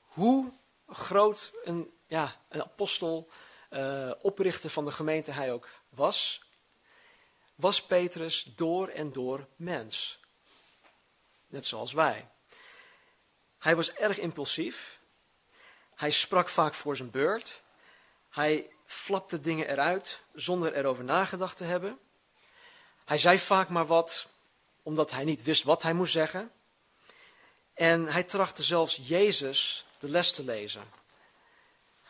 hoe 0.00 0.52
groot 0.88 1.52
een, 1.64 1.92
ja, 2.06 2.36
een 2.48 2.62
apostel, 2.62 3.28
uh, 3.70 4.12
oprichter 4.20 4.70
van 4.70 4.84
de 4.84 4.90
gemeente 4.90 5.32
hij 5.32 5.52
ook 5.52 5.68
was, 5.88 6.42
was 7.54 7.82
Petrus 7.82 8.42
door 8.42 8.88
en 8.88 9.12
door 9.12 9.46
mens. 9.56 10.18
Net 11.46 11.66
zoals 11.66 11.92
wij. 11.92 12.28
Hij 13.58 13.76
was 13.76 13.92
erg 13.92 14.18
impulsief. 14.18 15.00
Hij 15.94 16.10
sprak 16.10 16.48
vaak 16.48 16.74
voor 16.74 16.96
zijn 16.96 17.10
beurt. 17.10 17.62
Hij 18.28 18.70
flapte 18.90 19.40
dingen 19.40 19.68
eruit 19.68 20.20
zonder 20.34 20.74
erover 20.74 21.04
nagedacht 21.04 21.56
te 21.56 21.64
hebben. 21.64 21.98
Hij 23.04 23.18
zei 23.18 23.38
vaak 23.38 23.68
maar 23.68 23.86
wat 23.86 24.26
omdat 24.82 25.10
hij 25.10 25.24
niet 25.24 25.42
wist 25.42 25.62
wat 25.62 25.82
hij 25.82 25.94
moest 25.94 26.12
zeggen. 26.12 26.52
En 27.74 28.06
hij 28.06 28.22
trachtte 28.22 28.62
zelfs 28.62 29.00
Jezus 29.02 29.84
de 29.98 30.08
les 30.08 30.32
te 30.32 30.44
lezen. 30.44 30.82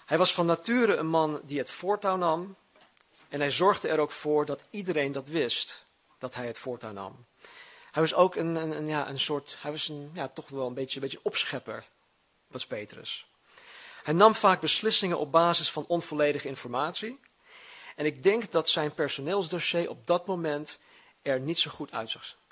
Hij 0.04 0.18
was 0.18 0.32
van 0.32 0.46
nature 0.46 0.96
een 0.96 1.06
man 1.06 1.40
die 1.44 1.58
het 1.58 1.70
voortouw 1.70 2.16
nam. 2.16 2.56
En 3.28 3.40
hij 3.40 3.50
zorgde 3.50 3.88
er 3.88 3.98
ook 3.98 4.10
voor 4.10 4.44
dat 4.46 4.62
iedereen 4.70 5.12
dat 5.12 5.26
wist, 5.26 5.84
dat 6.18 6.34
hij 6.34 6.46
het 6.46 6.58
voortouw 6.58 6.92
nam. 6.92 7.26
Hij 7.90 8.02
was 8.02 8.14
ook 8.14 8.36
een, 8.36 8.54
een, 8.54 8.86
ja, 8.88 9.08
een 9.08 9.20
soort, 9.20 9.56
hij 9.60 9.70
was 9.70 9.88
een, 9.88 10.10
ja, 10.14 10.28
toch 10.28 10.48
wel 10.48 10.66
een 10.66 10.74
beetje, 10.74 10.94
een 10.94 11.02
beetje 11.02 11.20
opschepper, 11.22 11.84
was 12.46 12.66
Petrus. 12.66 13.26
Hij 14.02 14.14
nam 14.14 14.34
vaak 14.34 14.60
beslissingen 14.60 15.18
op 15.18 15.32
basis 15.32 15.70
van 15.70 15.84
onvolledige 15.86 16.48
informatie. 16.48 17.20
En 17.96 18.06
ik 18.06 18.22
denk 18.22 18.52
dat 18.52 18.68
zijn 18.68 18.94
personeelsdossier 18.94 19.88
op 19.88 20.06
dat 20.06 20.26
moment 20.26 20.78
er 21.22 21.40
niet 21.40 21.58
zo 21.58 21.70
goed 21.70 21.92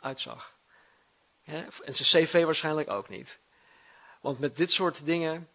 uitzag. 0.00 0.54
en 1.44 1.94
zijn 1.94 2.24
cv 2.24 2.44
waarschijnlijk 2.44 2.90
ook 2.90 3.08
niet. 3.08 3.38
Want 4.20 4.38
met 4.38 4.56
dit 4.56 4.72
soort 4.72 5.04
dingen 5.04 5.48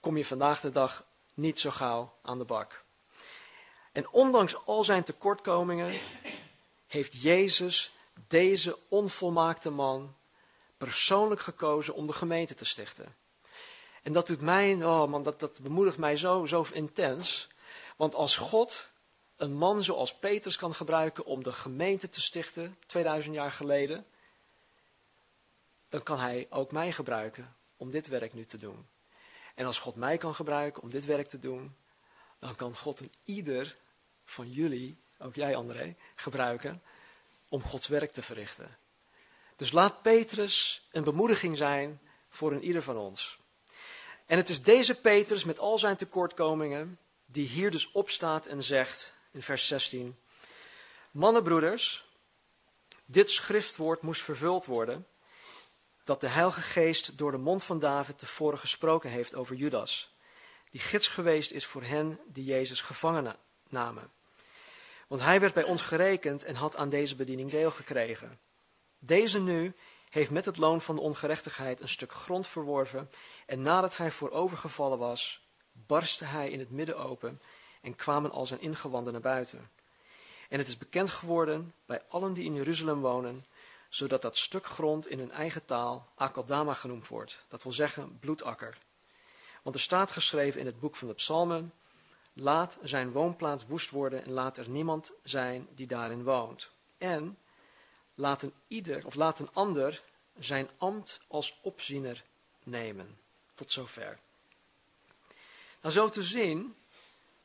kom 0.00 0.16
je 0.16 0.24
vandaag 0.24 0.60
de 0.60 0.70
dag 0.70 1.04
niet 1.34 1.60
zo 1.60 1.70
gauw 1.70 2.14
aan 2.22 2.38
de 2.38 2.44
bak. 2.44 2.84
En 3.92 4.08
ondanks 4.10 4.66
al 4.66 4.84
zijn 4.84 5.04
tekortkomingen 5.04 6.00
heeft 6.86 7.22
Jezus 7.22 7.92
deze 8.28 8.78
onvolmaakte 8.88 9.70
man 9.70 10.16
persoonlijk 10.76 11.40
gekozen 11.40 11.94
om 11.94 12.06
de 12.06 12.12
gemeente 12.12 12.54
te 12.54 12.64
stichten. 12.64 13.16
En 14.04 14.12
dat 14.12 14.26
doet 14.26 14.40
mij, 14.40 14.84
oh 14.84 15.06
man, 15.06 15.22
dat, 15.22 15.40
dat 15.40 15.60
bemoedigt 15.60 15.98
mij 15.98 16.16
zo, 16.16 16.46
zo 16.46 16.66
intens. 16.72 17.48
Want 17.96 18.14
als 18.14 18.36
God 18.36 18.90
een 19.36 19.54
man 19.54 19.84
zoals 19.84 20.14
Petrus 20.14 20.56
kan 20.56 20.74
gebruiken 20.74 21.24
om 21.24 21.42
de 21.42 21.52
gemeente 21.52 22.08
te 22.08 22.20
stichten, 22.20 22.78
2000 22.86 23.34
jaar 23.34 23.50
geleden, 23.50 24.06
dan 25.88 26.02
kan 26.02 26.18
hij 26.18 26.46
ook 26.50 26.72
mij 26.72 26.92
gebruiken 26.92 27.56
om 27.76 27.90
dit 27.90 28.06
werk 28.06 28.32
nu 28.32 28.44
te 28.44 28.58
doen. 28.58 28.86
En 29.54 29.66
als 29.66 29.78
God 29.78 29.94
mij 29.94 30.18
kan 30.18 30.34
gebruiken 30.34 30.82
om 30.82 30.90
dit 30.90 31.04
werk 31.04 31.28
te 31.28 31.38
doen, 31.38 31.76
dan 32.38 32.56
kan 32.56 32.76
God 32.76 33.00
een 33.00 33.12
ieder 33.24 33.76
van 34.24 34.50
jullie, 34.50 34.96
ook 35.18 35.34
jij 35.34 35.56
André, 35.56 35.96
gebruiken 36.14 36.82
om 37.48 37.62
Gods 37.62 37.86
werk 37.86 38.12
te 38.12 38.22
verrichten. 38.22 38.76
Dus 39.56 39.72
laat 39.72 40.02
Petrus 40.02 40.86
een 40.92 41.04
bemoediging 41.04 41.56
zijn 41.56 42.00
voor 42.28 42.52
een 42.52 42.64
ieder 42.64 42.82
van 42.82 42.96
ons. 42.96 43.42
En 44.26 44.36
het 44.36 44.48
is 44.48 44.62
deze 44.62 45.00
Petrus 45.00 45.44
met 45.44 45.58
al 45.58 45.78
zijn 45.78 45.96
tekortkomingen 45.96 46.98
die 47.26 47.48
hier 47.48 47.70
dus 47.70 47.90
opstaat 47.92 48.46
en 48.46 48.62
zegt 48.62 49.14
in 49.30 49.42
vers 49.42 49.66
16: 49.66 50.16
Mannenbroeders, 51.10 52.04
dit 53.04 53.30
schriftwoord 53.30 54.02
moest 54.02 54.22
vervuld 54.22 54.66
worden 54.66 55.06
dat 56.04 56.20
de 56.20 56.28
Heilige 56.28 56.60
Geest 56.60 57.18
door 57.18 57.30
de 57.30 57.38
mond 57.38 57.64
van 57.64 57.78
David 57.78 58.18
tevoren 58.18 58.58
gesproken 58.58 59.10
heeft 59.10 59.34
over 59.34 59.56
Judas, 59.56 60.14
die 60.70 60.80
gids 60.80 61.08
geweest 61.08 61.50
is 61.50 61.66
voor 61.66 61.82
hen 61.82 62.20
die 62.26 62.44
Jezus 62.44 62.80
gevangen 62.80 63.36
namen. 63.68 64.12
Want 65.08 65.22
hij 65.22 65.40
werd 65.40 65.54
bij 65.54 65.64
ons 65.64 65.82
gerekend 65.82 66.44
en 66.44 66.54
had 66.54 66.76
aan 66.76 66.88
deze 66.88 67.16
bediening 67.16 67.50
deel 67.50 67.70
gekregen. 67.70 68.40
Deze 68.98 69.40
nu 69.40 69.74
heeft 70.14 70.30
met 70.30 70.44
het 70.44 70.56
loon 70.56 70.80
van 70.80 70.94
de 70.94 71.00
ongerechtigheid 71.00 71.80
een 71.80 71.88
stuk 71.88 72.12
grond 72.12 72.46
verworven 72.46 73.10
en 73.46 73.62
nadat 73.62 73.96
hij 73.96 74.10
voorovergevallen 74.10 74.98
was, 74.98 75.46
barstte 75.72 76.24
hij 76.24 76.50
in 76.50 76.58
het 76.58 76.70
midden 76.70 76.98
open 76.98 77.40
en 77.80 77.96
kwamen 77.96 78.30
al 78.30 78.46
zijn 78.46 78.60
ingewanden 78.60 79.12
naar 79.12 79.22
buiten. 79.22 79.70
En 80.48 80.58
het 80.58 80.68
is 80.68 80.78
bekend 80.78 81.10
geworden 81.10 81.74
bij 81.86 82.02
allen 82.08 82.32
die 82.32 82.44
in 82.44 82.54
Jeruzalem 82.54 83.00
wonen, 83.00 83.46
zodat 83.88 84.22
dat 84.22 84.36
stuk 84.36 84.66
grond 84.66 85.06
in 85.06 85.18
hun 85.18 85.30
eigen 85.30 85.64
taal 85.64 86.08
Akaldama 86.14 86.74
genoemd 86.74 87.08
wordt, 87.08 87.44
dat 87.48 87.62
wil 87.62 87.72
zeggen 87.72 88.18
bloedakker. 88.18 88.78
Want 89.62 89.74
er 89.74 89.82
staat 89.82 90.10
geschreven 90.10 90.60
in 90.60 90.66
het 90.66 90.80
boek 90.80 90.96
van 90.96 91.08
de 91.08 91.14
psalmen, 91.14 91.72
laat 92.32 92.78
zijn 92.82 93.12
woonplaats 93.12 93.66
woest 93.66 93.90
worden 93.90 94.24
en 94.24 94.30
laat 94.30 94.56
er 94.56 94.68
niemand 94.68 95.12
zijn 95.22 95.68
die 95.74 95.86
daarin 95.86 96.24
woont. 96.24 96.70
En 96.98 97.38
laat 98.14 98.42
een 98.42 98.54
ieder, 98.68 99.06
of 99.06 99.14
laat 99.14 99.38
een 99.38 99.52
ander 99.52 100.02
zijn 100.38 100.70
ambt 100.78 101.20
als 101.28 101.58
opziener 101.62 102.24
nemen. 102.62 103.18
Tot 103.54 103.72
zover. 103.72 104.18
Nou, 105.80 105.94
zo 105.94 106.08
te 106.08 106.22
zien 106.22 106.76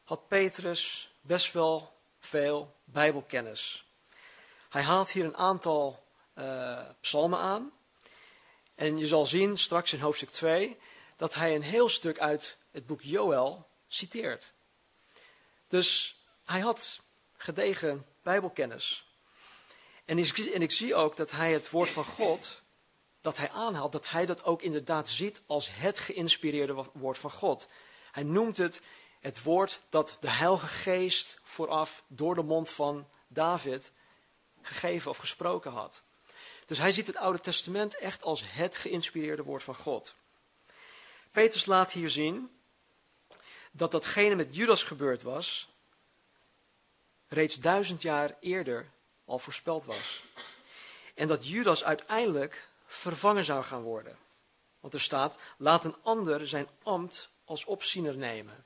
had 0.04 0.28
Petrus 0.28 1.12
best 1.22 1.54
wel 1.54 1.94
veel 2.20 2.76
Bijbelkennis. 2.84 3.86
Hij 4.70 4.82
haalt 4.82 5.12
hier 5.12 5.26
een 5.26 5.38
aantal 5.38 6.04
uh, 6.36 6.90
psalmen 7.02 7.40
aan. 7.40 7.72
En 8.76 8.98
je 8.98 9.08
zal 9.08 9.26
zien 9.26 9.58
straks 9.58 9.94
in 9.94 10.00
hoofdstuk 10.00 10.30
2 10.30 10.78
dat 11.18 11.34
hij 11.34 11.56
een 11.56 11.62
heel 11.62 11.90
stuk 11.90 12.20
uit 12.20 12.58
het 12.72 12.86
boek 12.86 13.02
Joël 13.02 13.68
citeert. 13.88 14.52
Dus 15.68 16.16
hij 16.46 16.60
had 16.60 17.02
gedegen 17.38 18.06
Bijbelkennis. 18.22 19.09
En 20.10 20.18
ik, 20.18 20.38
en 20.38 20.62
ik 20.62 20.72
zie 20.72 20.96
ook 20.96 21.16
dat 21.18 21.32
hij 21.32 21.54
het 21.54 21.70
woord 21.70 21.90
van 21.90 22.06
God, 22.06 22.62
dat 23.22 23.38
hij 23.38 23.50
aanhaalt, 23.50 23.92
dat 23.92 24.10
hij 24.10 24.26
dat 24.26 24.44
ook 24.44 24.62
inderdaad 24.62 25.10
ziet 25.10 25.42
als 25.46 25.70
het 25.72 26.00
geïnspireerde 26.00 26.86
woord 26.94 27.18
van 27.18 27.32
God. 27.32 27.68
Hij 28.12 28.24
noemt 28.24 28.58
het 28.58 28.82
het 29.20 29.44
woord 29.44 29.82
dat 29.90 30.18
de 30.20 30.30
Heilige 30.30 30.68
Geest 30.68 31.40
vooraf 31.44 32.04
door 32.08 32.36
de 32.36 32.44
mond 32.44 32.70
van 32.70 33.08
David 33.28 33.92
gegeven 34.62 35.10
of 35.10 35.18
gesproken 35.18 35.72
had. 35.72 36.02
Dus 36.66 36.78
hij 36.78 36.92
ziet 36.92 37.08
het 37.08 37.16
Oude 37.16 37.40
Testament 37.40 37.98
echt 37.98 38.24
als 38.24 38.44
het 38.46 38.78
geïnspireerde 38.78 39.44
woord 39.44 39.64
van 39.64 39.76
God. 39.76 40.16
Petrus 41.32 41.66
laat 41.66 41.92
hier 41.92 42.10
zien 42.10 42.60
dat 43.72 43.92
datgene 43.92 44.36
met 44.36 44.56
Judas 44.56 44.84
gebeurd 44.84 45.22
was, 45.22 45.70
reeds 47.28 47.56
duizend 47.56 48.02
jaar 48.02 48.38
eerder 48.40 48.92
al 49.30 49.40
voorspeld 49.40 49.86
was. 49.86 50.24
En 51.16 51.28
dat 51.28 51.48
Judas 51.48 51.84
uiteindelijk 51.84 52.68
vervangen 52.86 53.46
zou 53.46 53.64
gaan 53.64 53.82
worden. 53.82 54.18
Want 54.80 54.94
er 54.94 55.02
staat, 55.02 55.38
laat 55.58 55.86
een 55.86 55.96
ander 56.04 56.48
zijn 56.48 56.68
ambt 56.84 57.30
als 57.46 57.66
opziener 57.66 58.18
nemen. 58.18 58.66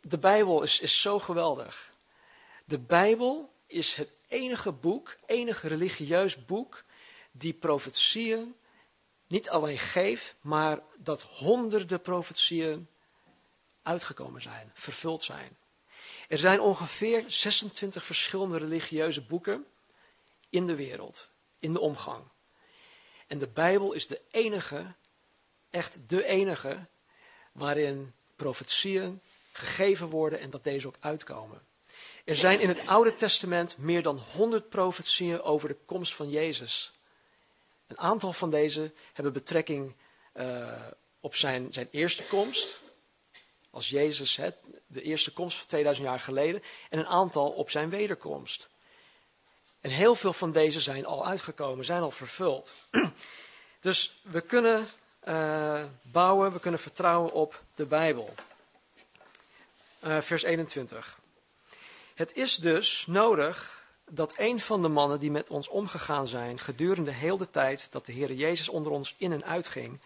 De 0.00 0.18
Bijbel 0.20 0.62
is, 0.62 0.80
is 0.80 1.00
zo 1.00 1.18
geweldig. 1.18 1.92
De 2.64 2.78
Bijbel 2.78 3.52
is 3.66 3.94
het 3.94 4.10
enige 4.28 4.72
boek, 4.72 5.16
enige 5.26 5.68
religieus 5.68 6.44
boek, 6.44 6.84
die 7.32 7.52
profetieën 7.52 8.54
niet 9.26 9.48
alleen 9.48 9.78
geeft, 9.78 10.34
maar 10.40 10.80
dat 10.98 11.22
honderden 11.22 12.00
profetieën 12.00 12.88
uitgekomen 13.82 14.42
zijn, 14.42 14.70
vervuld 14.74 15.22
zijn. 15.22 15.56
Er 16.34 16.40
zijn 16.40 16.60
ongeveer 16.60 17.24
26 17.26 18.04
verschillende 18.04 18.58
religieuze 18.58 19.22
boeken 19.22 19.66
in 20.50 20.66
de 20.66 20.74
wereld, 20.74 21.28
in 21.58 21.72
de 21.72 21.80
omgang. 21.80 22.24
En 23.26 23.38
de 23.38 23.48
Bijbel 23.48 23.92
is 23.92 24.06
de 24.06 24.20
enige, 24.30 24.94
echt 25.70 25.98
de 26.06 26.24
enige, 26.24 26.86
waarin 27.52 28.14
profetieën 28.36 29.20
gegeven 29.52 30.08
worden 30.08 30.38
en 30.40 30.50
dat 30.50 30.64
deze 30.64 30.86
ook 30.86 30.96
uitkomen. 31.00 31.62
Er 32.24 32.36
zijn 32.36 32.60
in 32.60 32.68
het 32.68 32.86
Oude 32.86 33.14
Testament 33.14 33.78
meer 33.78 34.02
dan 34.02 34.18
100 34.18 34.68
profetieën 34.68 35.42
over 35.42 35.68
de 35.68 35.78
komst 35.86 36.14
van 36.14 36.30
Jezus. 36.30 36.92
Een 37.86 37.98
aantal 37.98 38.32
van 38.32 38.50
deze 38.50 38.92
hebben 39.12 39.32
betrekking 39.32 39.94
uh, 40.34 40.86
op 41.20 41.34
zijn, 41.34 41.72
zijn 41.72 41.88
eerste 41.90 42.22
komst, 42.26 42.80
als 43.74 43.88
Jezus, 43.88 44.36
hè, 44.36 44.50
de 44.86 45.02
eerste 45.02 45.32
komst 45.32 45.58
van 45.58 45.66
2000 45.66 46.06
jaar 46.06 46.20
geleden, 46.20 46.62
en 46.90 46.98
een 46.98 47.06
aantal 47.06 47.50
op 47.50 47.70
zijn 47.70 47.90
wederkomst. 47.90 48.68
En 49.80 49.90
heel 49.90 50.14
veel 50.14 50.32
van 50.32 50.52
deze 50.52 50.80
zijn 50.80 51.06
al 51.06 51.26
uitgekomen, 51.26 51.84
zijn 51.84 52.02
al 52.02 52.10
vervuld. 52.10 52.72
Dus 53.80 54.14
we 54.22 54.40
kunnen 54.40 54.88
uh, 55.28 55.84
bouwen, 56.02 56.52
we 56.52 56.60
kunnen 56.60 56.80
vertrouwen 56.80 57.32
op 57.32 57.62
de 57.74 57.86
Bijbel. 57.86 58.34
Uh, 60.04 60.20
vers 60.20 60.42
21. 60.42 61.18
Het 62.14 62.34
is 62.34 62.56
dus 62.56 63.06
nodig 63.06 63.82
dat 64.10 64.32
een 64.36 64.60
van 64.60 64.82
de 64.82 64.88
mannen 64.88 65.20
die 65.20 65.30
met 65.30 65.50
ons 65.50 65.68
omgegaan 65.68 66.28
zijn 66.28 66.58
gedurende 66.58 67.12
heel 67.12 67.36
de 67.36 67.50
tijd 67.50 67.88
dat 67.90 68.06
de 68.06 68.12
Heer 68.12 68.32
Jezus 68.32 68.68
onder 68.68 68.92
ons 68.92 69.14
in 69.18 69.32
en 69.32 69.44
uitging, 69.44 70.00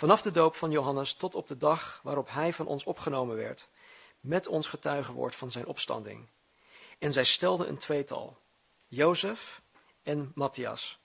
vanaf 0.00 0.22
de 0.22 0.30
doop 0.30 0.54
van 0.54 0.70
Johannes 0.70 1.14
tot 1.14 1.34
op 1.34 1.48
de 1.48 1.56
dag 1.56 2.00
waarop 2.02 2.28
hij 2.30 2.52
van 2.52 2.66
ons 2.66 2.84
opgenomen 2.84 3.36
werd, 3.36 3.68
met 4.20 4.46
ons 4.46 4.68
getuige 4.68 5.12
wordt 5.12 5.36
van 5.36 5.52
zijn 5.52 5.66
opstanding. 5.66 6.28
En 6.98 7.12
zij 7.12 7.24
stelden 7.24 7.68
een 7.68 7.78
tweetal, 7.78 8.38
Jozef 8.88 9.60
en 10.02 10.32
Matthias. 10.34 10.98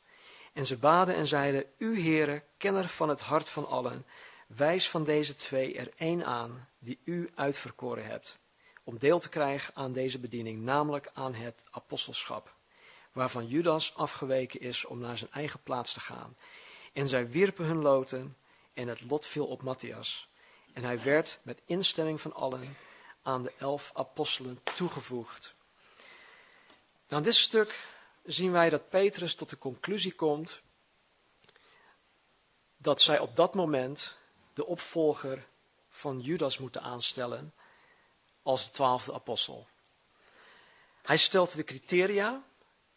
En 0.54 0.66
ze 0.66 0.78
baden 0.78 1.16
en 1.16 1.28
zeiden, 1.28 1.66
U 1.78 2.02
Heere, 2.02 2.44
kenner 2.58 2.88
van 2.88 3.10
het 3.10 3.20
hart 3.22 3.50
van 3.50 3.68
allen, 3.68 4.06
wijs 4.48 4.90
van 4.90 5.04
deze 5.04 5.36
twee 5.36 5.76
er 5.78 5.92
één 5.96 6.26
aan, 6.26 6.68
die 6.80 7.00
U 7.04 7.32
uitverkoren 7.36 8.06
hebt 8.06 8.38
om 8.84 8.98
deel 8.98 9.20
te 9.20 9.30
krijgen 9.30 9.76
aan 9.76 9.94
deze 9.94 10.20
bediening, 10.20 10.62
namelijk 10.62 11.10
aan 11.14 11.34
het 11.34 11.64
apostelschap, 11.72 12.56
waarvan 13.12 13.48
Judas 13.48 13.96
afgeweken 13.96 14.60
is 14.60 14.86
om 14.86 15.00
naar 15.00 15.18
zijn 15.18 15.32
eigen 15.32 15.60
plaats 15.64 15.94
te 15.94 16.00
gaan. 16.00 16.38
En 16.94 17.08
zij 17.08 17.30
wierpen 17.30 17.66
hun 17.66 17.82
loten 17.82 18.36
en 18.76 18.88
het 18.88 19.02
lot 19.02 19.26
viel 19.26 19.48
op 19.48 19.62
Matthias. 19.62 20.28
En 20.74 20.84
hij 20.84 21.02
werd 21.02 21.40
met 21.44 21.62
instemming 21.66 22.22
van 22.22 22.34
allen 22.34 22.78
aan 23.22 23.44
de 23.44 23.54
elf 23.58 23.92
apostelen 23.94 24.60
toegevoegd. 24.74 25.56
Nou, 27.08 27.24
dit 27.24 27.36
stuk 27.36 27.88
zien 28.24 28.52
wij 28.52 28.70
dat 28.70 28.90
Petrus 28.90 29.36
tot 29.36 29.50
de 29.50 29.58
conclusie 29.58 30.14
komt 30.14 30.62
dat 32.78 33.02
zij 33.02 33.20
op 33.20 33.36
dat 33.36 33.54
moment 33.54 34.16
de 34.54 34.66
opvolger 34.66 35.48
van 35.90 36.20
Judas 36.20 36.58
moeten 36.58 36.82
aanstellen 36.82 37.54
als 38.44 38.66
de 38.66 38.72
twaalfde 38.72 39.14
apostel. 39.14 39.68
Hij 41.02 41.18
stelt 41.18 41.56
de 41.56 41.64
criteria 41.64 42.44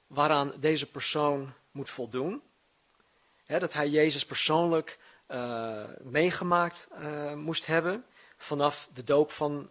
waaraan 0.07 0.53
deze 0.61 0.87
persoon 0.87 1.55
moet 1.71 1.91
voldoen. 1.91 2.43
dat 3.47 3.73
hij 3.73 3.89
Jezus 3.89 4.27
persoonlijk 4.27 4.99
uh, 5.29 5.85
meegemaakt 5.99 6.89
uh, 6.93 7.35
moest 7.35 7.67
hebben. 7.67 8.05
Vanaf 8.37 8.89
de 8.95 9.05
doop 9.05 9.31
van 9.31 9.71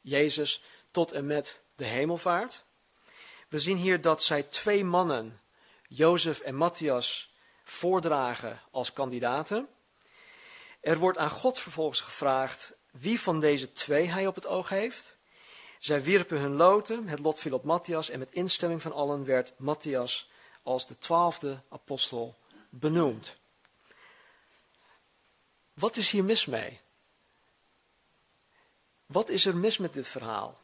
Jezus 0.00 0.62
tot 0.90 1.12
en 1.12 1.26
met 1.26 1.62
de 1.76 1.84
hemelvaart. 1.84 2.64
We 3.48 3.58
zien 3.58 3.76
hier 3.76 4.00
dat 4.00 4.22
zij 4.22 4.42
twee 4.42 4.84
mannen, 4.84 5.40
Jozef 5.88 6.40
en 6.40 6.54
Matthias, 6.54 7.34
voordragen 7.64 8.60
als 8.70 8.92
kandidaten. 8.92 9.68
Er 10.80 10.98
wordt 10.98 11.18
aan 11.18 11.30
God 11.30 11.58
vervolgens 11.58 12.00
gevraagd 12.00 12.72
wie 12.90 13.20
van 13.20 13.40
deze 13.40 13.72
twee 13.72 14.06
hij 14.06 14.26
op 14.26 14.34
het 14.34 14.46
oog 14.46 14.68
heeft. 14.68 15.16
Zij 15.78 16.02
wierpen 16.02 16.38
hun 16.38 16.56
loten, 16.56 17.08
het 17.08 17.18
lot 17.18 17.38
viel 17.38 17.52
op 17.52 17.64
Matthias 17.64 18.08
en 18.08 18.18
met 18.18 18.32
instemming 18.32 18.82
van 18.82 18.92
allen 18.92 19.24
werd 19.24 19.52
Matthias 19.58 20.30
als 20.62 20.86
de 20.86 20.98
twaalfde 20.98 21.62
apostel 21.68 22.38
benoemd. 22.70 23.40
Wat 25.74 25.96
is 25.96 26.10
hier 26.10 26.24
mis 26.24 26.46
mee? 26.46 26.80
Wat 29.06 29.28
is 29.28 29.46
er 29.46 29.56
mis 29.56 29.78
met 29.78 29.92
dit 29.92 30.08
verhaal? 30.08 30.60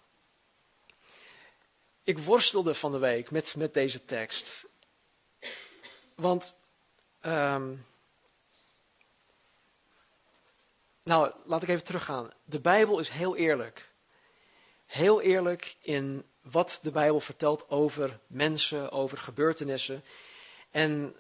Ik 2.02 2.18
worstelde 2.18 2.74
van 2.74 2.92
de 2.92 2.98
week 2.98 3.30
met, 3.30 3.56
met 3.56 3.74
deze 3.74 4.04
tekst. 4.04 4.66
Want 6.14 6.54
um, 7.22 7.86
Nou, 11.08 11.32
laat 11.44 11.62
ik 11.62 11.68
even 11.68 11.84
teruggaan. 11.84 12.30
De 12.44 12.60
Bijbel 12.60 12.98
is 12.98 13.08
heel 13.08 13.36
eerlijk. 13.36 13.88
Heel 14.86 15.20
eerlijk 15.20 15.76
in 15.80 16.24
wat 16.42 16.78
de 16.82 16.90
Bijbel 16.90 17.20
vertelt 17.20 17.70
over 17.70 18.20
mensen, 18.26 18.90
over 18.90 19.18
gebeurtenissen. 19.18 20.02
En 20.70 21.14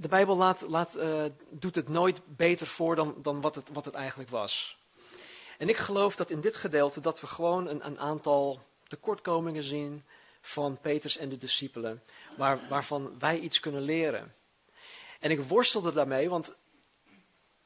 de 0.00 0.08
Bijbel 0.08 0.36
laat, 0.36 0.60
laat, 0.60 0.96
uh, 0.96 1.24
doet 1.50 1.74
het 1.74 1.88
nooit 1.88 2.20
beter 2.36 2.66
voor 2.66 2.96
dan, 2.96 3.14
dan 3.22 3.40
wat, 3.40 3.54
het, 3.54 3.68
wat 3.72 3.84
het 3.84 3.94
eigenlijk 3.94 4.30
was. 4.30 4.78
En 5.58 5.68
ik 5.68 5.76
geloof 5.76 6.16
dat 6.16 6.30
in 6.30 6.40
dit 6.40 6.56
gedeelte 6.56 7.00
dat 7.00 7.20
we 7.20 7.26
gewoon 7.26 7.66
een, 7.66 7.86
een 7.86 7.98
aantal 7.98 8.62
tekortkomingen 8.88 9.62
zien 9.62 10.04
van 10.40 10.80
Petrus 10.80 11.16
en 11.16 11.28
de 11.28 11.36
discipelen, 11.36 12.02
waar, 12.36 12.58
waarvan 12.68 13.18
wij 13.18 13.38
iets 13.38 13.60
kunnen 13.60 13.82
leren. 13.82 14.34
En 15.20 15.30
ik 15.30 15.40
worstelde 15.40 15.92
daarmee, 15.92 16.28
want 16.28 16.54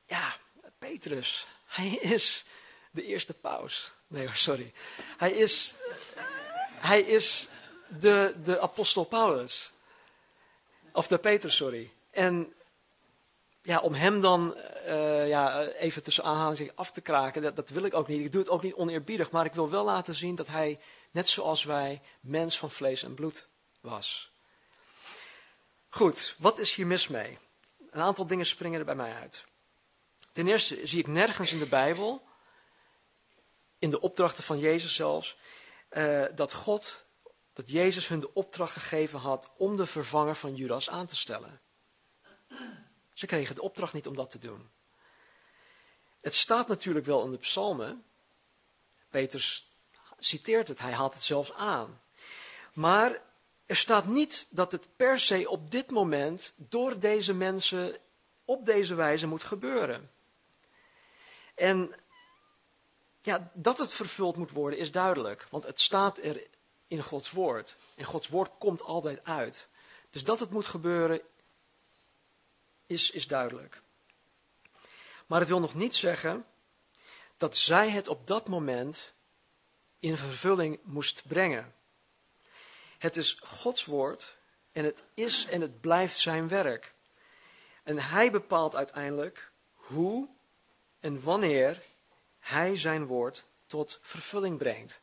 ja, 0.06 0.36
Petrus. 0.78 1.46
Hij 1.66 1.88
is 1.88 2.44
de 2.90 3.04
eerste 3.04 3.34
paus. 3.34 3.92
Nee, 4.06 4.28
sorry. 4.32 4.72
Hij 5.16 5.32
is, 5.32 5.74
hij 6.78 7.00
is 7.00 7.48
de, 8.00 8.34
de 8.44 8.60
apostel 8.60 9.04
Paulus. 9.04 9.72
Of 10.96 11.08
de 11.08 11.18
Petrus, 11.18 11.56
sorry. 11.56 11.92
En 12.10 12.54
ja, 13.62 13.80
om 13.80 13.94
hem 13.94 14.20
dan 14.20 14.56
uh, 14.86 15.28
ja, 15.28 15.66
even 15.66 16.02
tussen 16.02 16.24
aanhalingstekens 16.24 16.78
af 16.78 16.90
te 16.90 17.00
kraken, 17.00 17.42
dat, 17.42 17.56
dat 17.56 17.68
wil 17.68 17.84
ik 17.84 17.94
ook 17.94 18.08
niet. 18.08 18.24
Ik 18.24 18.32
doe 18.32 18.40
het 18.40 18.50
ook 18.50 18.62
niet 18.62 18.74
oneerbiedig, 18.74 19.30
maar 19.30 19.44
ik 19.44 19.54
wil 19.54 19.70
wel 19.70 19.84
laten 19.84 20.14
zien 20.14 20.34
dat 20.34 20.46
hij, 20.46 20.80
net 21.10 21.28
zoals 21.28 21.64
wij, 21.64 22.02
mens 22.20 22.58
van 22.58 22.70
vlees 22.70 23.02
en 23.02 23.14
bloed 23.14 23.46
was. 23.80 24.30
Goed, 25.88 26.34
wat 26.38 26.58
is 26.58 26.74
hier 26.74 26.86
mis 26.86 27.08
mee? 27.08 27.38
Een 27.90 28.02
aantal 28.02 28.26
dingen 28.26 28.46
springen 28.46 28.78
er 28.78 28.84
bij 28.84 28.94
mij 28.94 29.12
uit. 29.12 29.44
Ten 30.32 30.46
eerste 30.46 30.86
zie 30.86 30.98
ik 30.98 31.06
nergens 31.06 31.52
in 31.52 31.58
de 31.58 31.68
Bijbel, 31.68 32.22
in 33.78 33.90
de 33.90 34.00
opdrachten 34.00 34.44
van 34.44 34.58
Jezus 34.58 34.94
zelfs, 34.94 35.36
uh, 35.90 36.24
dat 36.34 36.52
God, 36.52 37.05
dat 37.56 37.70
Jezus 37.70 38.08
hun 38.08 38.20
de 38.20 38.34
opdracht 38.34 38.72
gegeven 38.72 39.18
had 39.18 39.50
om 39.56 39.76
de 39.76 39.86
vervanger 39.86 40.34
van 40.34 40.54
Judas 40.54 40.90
aan 40.90 41.06
te 41.06 41.16
stellen. 41.16 41.60
Ze 43.12 43.26
kregen 43.26 43.54
de 43.54 43.62
opdracht 43.62 43.92
niet 43.92 44.06
om 44.06 44.14
dat 44.14 44.30
te 44.30 44.38
doen. 44.38 44.70
Het 46.20 46.34
staat 46.34 46.68
natuurlijk 46.68 47.06
wel 47.06 47.24
in 47.24 47.30
de 47.30 47.38
psalmen. 47.38 48.04
Peters 49.10 49.70
citeert 50.18 50.68
het, 50.68 50.78
hij 50.78 50.92
haalt 50.92 51.14
het 51.14 51.22
zelfs 51.22 51.52
aan. 51.52 52.00
Maar 52.72 53.22
er 53.66 53.76
staat 53.76 54.06
niet 54.06 54.46
dat 54.50 54.72
het 54.72 54.96
per 54.96 55.20
se 55.20 55.48
op 55.48 55.70
dit 55.70 55.90
moment 55.90 56.52
door 56.56 56.98
deze 56.98 57.34
mensen 57.34 57.98
op 58.44 58.66
deze 58.66 58.94
wijze 58.94 59.26
moet 59.26 59.42
gebeuren. 59.42 60.10
En 61.54 61.94
ja, 63.22 63.50
dat 63.54 63.78
het 63.78 63.94
vervuld 63.94 64.36
moet 64.36 64.50
worden 64.50 64.78
is 64.78 64.90
duidelijk, 64.90 65.46
want 65.50 65.64
het 65.64 65.80
staat 65.80 66.18
er 66.18 66.46
in 66.86 67.02
Gods 67.02 67.30
woord. 67.30 67.76
En 67.94 68.04
Gods 68.04 68.28
woord 68.28 68.50
komt 68.58 68.82
altijd 68.82 69.24
uit. 69.24 69.68
Dus 70.10 70.24
dat 70.24 70.40
het 70.40 70.50
moet 70.50 70.66
gebeuren 70.66 71.20
is, 72.86 73.10
is 73.10 73.26
duidelijk. 73.26 73.80
Maar 75.26 75.40
het 75.40 75.48
wil 75.48 75.60
nog 75.60 75.74
niet 75.74 75.94
zeggen 75.94 76.46
dat 77.36 77.56
zij 77.56 77.90
het 77.90 78.08
op 78.08 78.26
dat 78.26 78.48
moment 78.48 79.12
in 79.98 80.16
vervulling 80.16 80.78
moest 80.82 81.26
brengen. 81.26 81.74
Het 82.98 83.16
is 83.16 83.38
Gods 83.42 83.84
woord 83.84 84.36
en 84.72 84.84
het 84.84 85.02
is 85.14 85.46
en 85.46 85.60
het 85.60 85.80
blijft 85.80 86.16
zijn 86.16 86.48
werk. 86.48 86.94
En 87.82 87.98
hij 87.98 88.30
bepaalt 88.30 88.74
uiteindelijk 88.74 89.50
hoe 89.72 90.28
en 91.00 91.22
wanneer 91.22 91.82
hij 92.38 92.76
zijn 92.76 93.06
woord 93.06 93.44
tot 93.66 93.98
vervulling 94.02 94.58
brengt. 94.58 95.00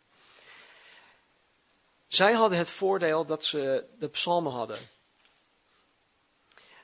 Zij 2.13 2.33
hadden 2.33 2.57
het 2.57 2.69
voordeel 2.69 3.25
dat 3.25 3.45
ze 3.45 3.85
de 3.99 4.07
psalmen 4.07 4.51
hadden. 4.51 4.77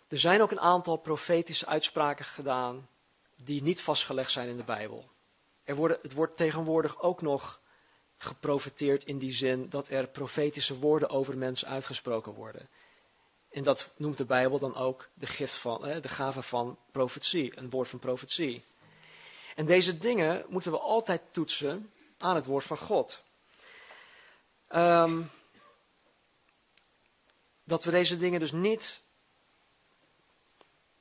Er 0.08 0.20
zijn 0.20 0.42
ook 0.42 0.52
een 0.52 0.60
aantal 0.60 0.98
profetische 0.98 1.66
uitspraken 1.66 2.26
gedaan 2.26 2.90
die 3.36 3.64
niet 3.64 3.82
vastgelegd 3.82 4.32
zijn 4.32 4.50
in 4.50 4.58
de 4.58 4.64
Bijbel. 4.64 5.10
Er 5.64 5.90
het 6.02 6.14
wordt 6.14 6.38
tegenwoordig 6.38 7.02
ook 7.02 7.22
nog 7.22 7.60
geprofeteerd 8.18 9.04
in 9.04 9.18
die 9.18 9.34
zin 9.34 9.70
dat 9.70 9.90
er 9.90 10.08
profetische 10.08 10.80
woorden 10.80 11.10
over 11.10 11.38
mensen 11.38 11.68
uitgesproken 11.68 12.34
worden. 12.34 12.70
En 13.50 13.64
dat 13.64 13.90
noemt 13.96 14.18
de 14.18 14.26
Bijbel 14.26 14.60
dan 14.60 14.76
ook 14.76 15.10
de, 15.14 15.28
gift 15.28 15.56
van, 15.56 15.82
de 15.82 16.08
gave 16.08 16.42
van 16.42 16.78
profetie, 16.92 17.58
een 17.58 17.70
woord 17.70 17.88
van 17.88 18.00
profetie. 18.00 18.64
En 19.56 19.66
deze 19.66 19.98
dingen 19.98 20.46
moeten 20.48 20.72
we 20.72 20.80
altijd 20.80 21.22
toetsen 21.32 21.92
aan 22.18 22.36
het 22.36 22.46
woord 22.46 22.64
van 22.64 22.78
God. 22.78 23.28
Um, 24.76 25.32
dat 27.64 27.84
we 27.84 27.92
deze 27.92 28.18
dingen 28.18 28.40
dus 28.40 28.52
niet 28.52 29.04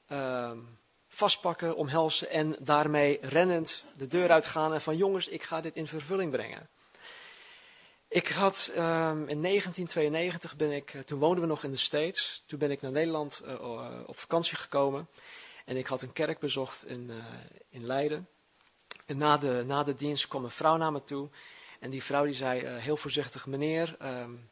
um, 0.09 0.79
vastpakken, 1.09 1.77
omhelzen 1.77 2.31
en 2.31 2.57
daarmee 2.61 3.19
rennend 3.21 3.85
de 3.97 4.07
deur 4.07 4.31
uitgaan 4.31 4.73
en 4.73 4.81
van 4.81 4.97
jongens, 4.97 5.29
ik 5.29 5.43
ga 5.43 5.61
dit 5.61 5.77
in 5.77 5.87
vervulling 5.87 6.31
brengen. 6.31 6.69
Ik 8.09 8.29
had 8.29 8.71
um, 8.71 9.29
in 9.29 9.43
1992 9.43 10.57
ben 10.57 10.73
ik, 10.73 10.95
eh, 10.95 11.01
toen 11.01 11.19
woonden 11.19 11.41
we 11.41 11.47
nog 11.47 11.65
in 11.65 11.71
de 11.71 11.77
States, 11.77 12.43
toen 12.47 12.59
ben 12.59 12.71
ik 12.71 12.81
naar 12.81 12.93
Nederland 12.93 13.43
uh, 13.45 14.01
op 14.07 14.19
vakantie 14.19 14.57
gekomen 14.57 15.09
en 15.65 15.77
ik 15.77 15.87
had 15.87 16.03
een 16.03 16.13
kerk 16.13 16.39
bezocht 16.39 16.87
in, 16.87 17.11
in 17.71 17.85
Leiden. 17.85 18.29
En 19.07 19.19
na 19.19 19.37
de, 19.37 19.63
na 19.67 19.83
de 19.83 19.95
dienst 19.95 20.29
kwam 20.29 20.45
een 20.45 20.51
vrouw 20.51 20.77
naar 20.77 20.93
me 20.93 21.05
toe 21.05 21.29
en 21.79 21.91
die 21.91 22.03
vrouw 22.03 22.25
die 22.25 22.35
zei 22.35 22.63
uh, 22.63 22.77
heel 22.77 22.97
voorzichtig, 22.97 23.47
meneer, 23.47 23.97
um, 24.03 24.51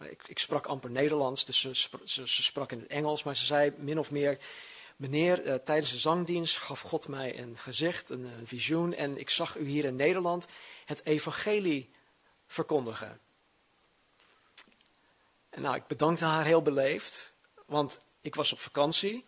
ik, 0.00 0.22
ik, 0.26 0.38
sprak 0.38 0.66
amper 0.66 0.90
Nederlands, 0.90 1.44
dus 1.44 1.60
ze, 1.60 1.74
ze, 2.04 2.42
sprak 2.42 2.72
in 2.72 2.78
het 2.78 2.88
Engels, 2.88 3.22
maar 3.22 3.36
ze 3.36 3.44
zei 3.44 3.72
min 3.76 3.98
of 3.98 4.10
meer, 4.10 4.38
meneer, 4.96 5.46
uh, 5.46 5.54
tijdens 5.54 5.90
de 5.90 5.98
zangdienst 5.98 6.58
gaf 6.58 6.80
God 6.80 7.08
mij 7.08 7.38
een 7.38 7.56
gezicht, 7.56 8.10
een, 8.10 8.24
een 8.24 8.46
visioen 8.46 8.94
en 8.94 9.18
ik 9.18 9.30
zag 9.30 9.56
u 9.56 9.66
hier 9.66 9.84
in 9.84 9.96
Nederland 9.96 10.46
het 10.84 11.04
evangelie 11.04 11.90
verkondigen. 12.46 13.20
En 15.50 15.62
nou, 15.62 15.76
ik 15.76 15.86
bedankte 15.86 16.24
haar 16.24 16.44
heel 16.44 16.62
beleefd, 16.62 17.32
want 17.66 18.00
ik 18.20 18.34
was 18.34 18.52
op 18.52 18.58
vakantie 18.58 19.24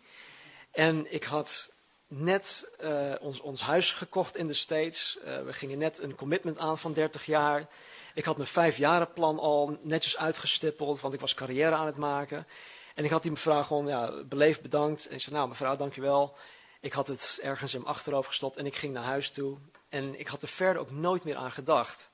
en 0.71 1.13
ik 1.13 1.23
had 1.23 1.74
net 2.07 2.67
uh, 2.81 3.13
ons, 3.19 3.41
ons 3.41 3.61
huis 3.61 3.91
gekocht 3.91 4.35
in 4.35 4.47
de 4.47 4.53
States. 4.53 5.17
Uh, 5.25 5.41
we 5.41 5.53
gingen 5.53 5.77
net 5.77 5.99
een 5.99 6.15
commitment 6.15 6.57
aan 6.57 6.77
van 6.77 6.93
30 6.93 7.25
jaar. 7.25 7.67
Ik 8.13 8.25
had 8.25 8.37
mijn 8.37 8.49
vijfjarenplan 8.49 9.39
al 9.39 9.77
netjes 9.81 10.17
uitgestippeld, 10.17 11.01
want 11.01 11.13
ik 11.13 11.19
was 11.19 11.33
carrière 11.33 11.75
aan 11.75 11.85
het 11.85 11.97
maken. 11.97 12.47
En 12.95 13.03
ik 13.03 13.09
had 13.09 13.21
die 13.21 13.31
mevrouw 13.31 13.63
gewoon 13.63 13.87
ja, 13.87 14.23
beleefd 14.23 14.61
bedankt. 14.61 15.07
En 15.07 15.15
ik 15.15 15.21
zei, 15.21 15.35
nou 15.35 15.47
mevrouw, 15.47 15.75
dankjewel. 15.75 16.37
Ik 16.81 16.93
had 16.93 17.07
het 17.07 17.39
ergens 17.41 17.73
in 17.73 17.81
mijn 17.81 17.93
achterhoofd 17.93 18.27
gestopt 18.27 18.57
en 18.57 18.65
ik 18.65 18.75
ging 18.75 18.93
naar 18.93 19.03
huis 19.03 19.29
toe. 19.29 19.57
En 19.89 20.19
ik 20.19 20.27
had 20.27 20.41
er 20.41 20.47
verder 20.47 20.81
ook 20.81 20.91
nooit 20.91 21.23
meer 21.23 21.35
aan 21.35 21.51
gedacht. 21.51 22.09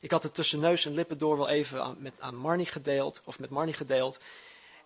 Ik 0.00 0.10
had 0.10 0.22
het 0.22 0.34
tussen 0.34 0.60
neus 0.60 0.86
en 0.86 0.94
lippen 0.94 1.18
door 1.18 1.36
wel 1.36 1.48
even 1.48 1.82
aan, 1.82 1.96
met, 1.98 2.12
aan 2.18 2.36
Marnie 2.36 2.66
gedeeld, 2.66 3.22
of 3.24 3.38
met 3.38 3.50
Marnie 3.50 3.74
gedeeld. 3.74 4.18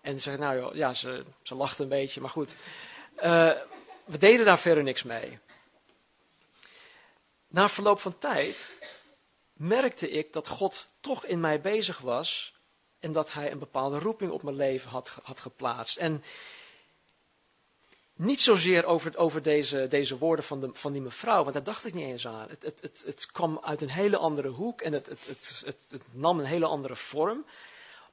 En 0.01 0.13
ze 0.13 0.19
zei, 0.19 0.37
nou 0.37 0.77
ja, 0.77 0.93
ze, 0.93 1.23
ze 1.41 1.55
lachte 1.55 1.83
een 1.83 1.89
beetje, 1.89 2.21
maar 2.21 2.29
goed. 2.29 2.55
Uh, 3.23 3.51
we 4.07 4.17
deden 4.17 4.45
daar 4.45 4.59
verder 4.59 4.83
niks 4.83 5.03
mee. 5.03 5.39
Na 7.47 7.69
verloop 7.69 7.99
van 7.99 8.17
tijd 8.17 8.69
merkte 9.53 10.09
ik 10.09 10.33
dat 10.33 10.47
God 10.47 10.87
toch 10.99 11.25
in 11.25 11.39
mij 11.39 11.61
bezig 11.61 11.99
was 11.99 12.53
en 12.99 13.11
dat 13.11 13.33
hij 13.33 13.51
een 13.51 13.59
bepaalde 13.59 13.99
roeping 13.99 14.31
op 14.31 14.43
mijn 14.43 14.55
leven 14.55 14.89
had, 14.89 15.19
had 15.23 15.39
geplaatst. 15.39 15.97
En 15.97 16.23
niet 18.13 18.41
zozeer 18.41 18.85
over, 18.85 19.17
over 19.17 19.41
deze, 19.41 19.87
deze 19.87 20.17
woorden 20.17 20.45
van, 20.45 20.59
de, 20.59 20.69
van 20.73 20.91
die 20.91 21.01
mevrouw, 21.01 21.41
want 21.41 21.53
daar 21.53 21.63
dacht 21.63 21.85
ik 21.85 21.93
niet 21.93 22.05
eens 22.05 22.27
aan. 22.27 22.49
Het, 22.49 22.63
het, 22.63 22.81
het, 22.81 23.03
het 23.05 23.25
kwam 23.31 23.59
uit 23.63 23.81
een 23.81 23.89
hele 23.89 24.17
andere 24.17 24.47
hoek 24.47 24.81
en 24.81 24.93
het, 24.93 25.05
het, 25.05 25.63
het, 25.65 26.01
nam 26.11 26.39
een 26.39 26.45
hele 26.45 26.65
andere 26.65 26.95
vorm. 26.95 27.45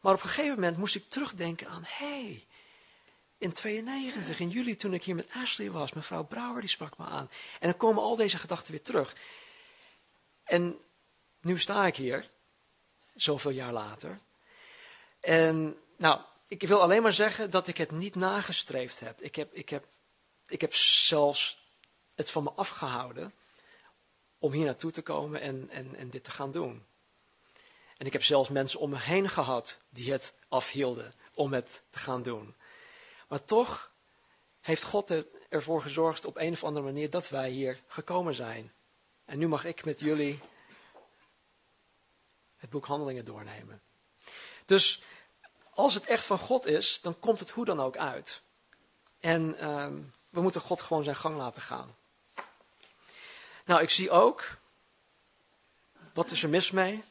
Maar 0.00 0.14
op 0.14 0.22
een 0.22 0.28
gegeven 0.28 0.54
moment 0.54 0.76
moest 0.76 0.94
ik 0.94 1.08
terugdenken 1.08 1.68
aan, 1.68 1.84
hé, 1.86 2.22
hey, 2.22 2.44
in 3.44 3.52
92, 3.52 4.40
in 4.40 4.48
juli, 4.48 4.76
toen 4.76 4.94
ik 4.94 5.04
hier 5.04 5.14
met 5.14 5.30
Ashley 5.32 5.70
was, 5.70 5.92
mevrouw 5.92 6.24
Brouwer, 6.24 6.60
die 6.60 6.70
sprak 6.70 6.98
me 6.98 7.04
aan. 7.04 7.30
En 7.60 7.68
dan 7.68 7.76
komen 7.76 8.02
al 8.02 8.16
deze 8.16 8.38
gedachten 8.38 8.70
weer 8.72 8.82
terug. 8.82 9.16
En 10.44 10.78
nu 11.40 11.58
sta 11.58 11.86
ik 11.86 11.96
hier, 11.96 12.30
zoveel 13.14 13.50
jaar 13.50 13.72
later. 13.72 14.18
En 15.20 15.76
nou, 15.96 16.20
ik 16.48 16.62
wil 16.62 16.80
alleen 16.80 17.02
maar 17.02 17.12
zeggen 17.12 17.50
dat 17.50 17.66
ik 17.66 17.76
het 17.76 17.90
niet 17.90 18.14
nagestreefd 18.14 19.00
heb. 19.00 19.22
Ik 19.22 19.34
heb, 19.34 19.52
ik 19.52 19.68
heb, 19.68 19.86
ik 20.46 20.60
heb 20.60 20.74
zelfs 20.74 21.58
het 22.14 22.30
van 22.30 22.42
me 22.42 22.50
afgehouden 22.50 23.34
om 24.38 24.52
hier 24.52 24.64
naartoe 24.64 24.90
te 24.90 25.02
komen 25.02 25.40
en, 25.40 25.70
en, 25.70 25.94
en 25.94 26.10
dit 26.10 26.24
te 26.24 26.30
gaan 26.30 26.52
doen. 26.52 26.86
En 27.96 28.06
ik 28.06 28.12
heb 28.12 28.24
zelfs 28.24 28.48
mensen 28.48 28.80
om 28.80 28.90
me 28.90 28.98
heen 28.98 29.28
gehad 29.28 29.78
die 29.90 30.12
het 30.12 30.32
afhielden 30.48 31.12
om 31.34 31.52
het 31.52 31.82
te 31.90 31.98
gaan 31.98 32.22
doen. 32.22 32.54
Maar 33.28 33.44
toch 33.44 33.92
heeft 34.60 34.82
God 34.82 35.10
er, 35.10 35.26
ervoor 35.48 35.82
gezorgd 35.82 36.24
op 36.24 36.36
een 36.36 36.52
of 36.52 36.64
andere 36.64 36.84
manier 36.84 37.10
dat 37.10 37.28
wij 37.28 37.50
hier 37.50 37.82
gekomen 37.86 38.34
zijn. 38.34 38.72
En 39.24 39.38
nu 39.38 39.48
mag 39.48 39.64
ik 39.64 39.84
met 39.84 40.00
jullie 40.00 40.40
het 42.56 42.70
boek 42.70 42.86
Handelingen 42.86 43.24
doornemen. 43.24 43.82
Dus 44.64 45.02
als 45.70 45.94
het 45.94 46.06
echt 46.06 46.24
van 46.24 46.38
God 46.38 46.66
is, 46.66 47.00
dan 47.00 47.18
komt 47.18 47.40
het 47.40 47.50
hoe 47.50 47.64
dan 47.64 47.80
ook 47.80 47.96
uit. 47.96 48.42
En 49.20 49.56
uh, 49.64 49.86
we 50.30 50.40
moeten 50.40 50.60
God 50.60 50.82
gewoon 50.82 51.04
zijn 51.04 51.16
gang 51.16 51.36
laten 51.36 51.62
gaan. 51.62 51.96
Nou, 53.64 53.82
ik 53.82 53.90
zie 53.90 54.10
ook, 54.10 54.58
wat 56.12 56.30
is 56.30 56.42
er 56.42 56.48
mis 56.48 56.70
mee 56.70 57.04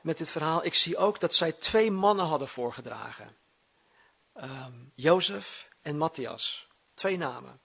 met 0.00 0.18
dit 0.18 0.30
verhaal? 0.30 0.64
Ik 0.64 0.74
zie 0.74 0.96
ook 0.96 1.20
dat 1.20 1.34
zij 1.34 1.52
twee 1.52 1.90
mannen 1.90 2.26
hadden 2.26 2.48
voorgedragen 2.48 3.36
um, 4.42 4.92
Jozef 4.94 5.68
en 5.82 5.96
Matthias. 5.96 6.66
Twee 6.94 7.16
namen. 7.16 7.60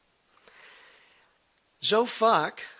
Zo 1.79 2.05
vaak 2.05 2.75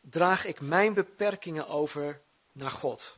draag 0.00 0.44
ik 0.44 0.60
mijn 0.60 0.94
beperkingen 0.94 1.68
over 1.68 2.22
naar 2.52 2.70
God. 2.70 3.16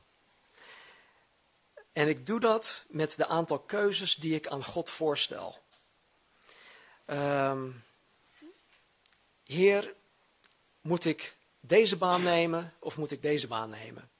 En 1.93 2.09
ik 2.09 2.27
doe 2.27 2.41
dat 2.41 2.85
met 2.89 3.17
de 3.17 3.27
aantal 3.27 3.59
keuzes 3.59 4.15
die 4.15 4.35
ik 4.35 4.47
aan 4.47 4.65
God 4.65 4.91
voorstel. 4.91 5.59
Um, 7.07 7.85
heer, 9.45 9.95
moet 10.81 11.05
ik 11.05 11.37
deze 11.61 11.97
baan 11.97 12.23
nemen 12.23 12.75
of 12.79 12.97
moet 12.97 13.11
ik 13.11 13.23
deze 13.23 13.47
baan 13.47 13.71
nemen? 13.71 14.11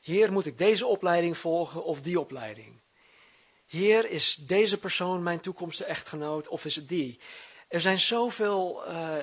Heer, 0.00 0.32
moet 0.32 0.46
ik 0.46 0.58
deze 0.58 0.86
opleiding 0.86 1.38
volgen 1.38 1.84
of 1.84 2.02
die 2.02 2.20
opleiding? 2.20 2.81
Heer, 3.72 4.10
is 4.10 4.34
deze 4.34 4.78
persoon 4.78 5.22
mijn 5.22 5.40
toekomstige 5.40 5.88
echtgenoot 5.88 6.48
of 6.48 6.64
is 6.64 6.76
het 6.76 6.88
die? 6.88 7.18
Er 7.68 7.80
zijn 7.80 8.00
zoveel, 8.00 8.88
uh, 8.88 9.16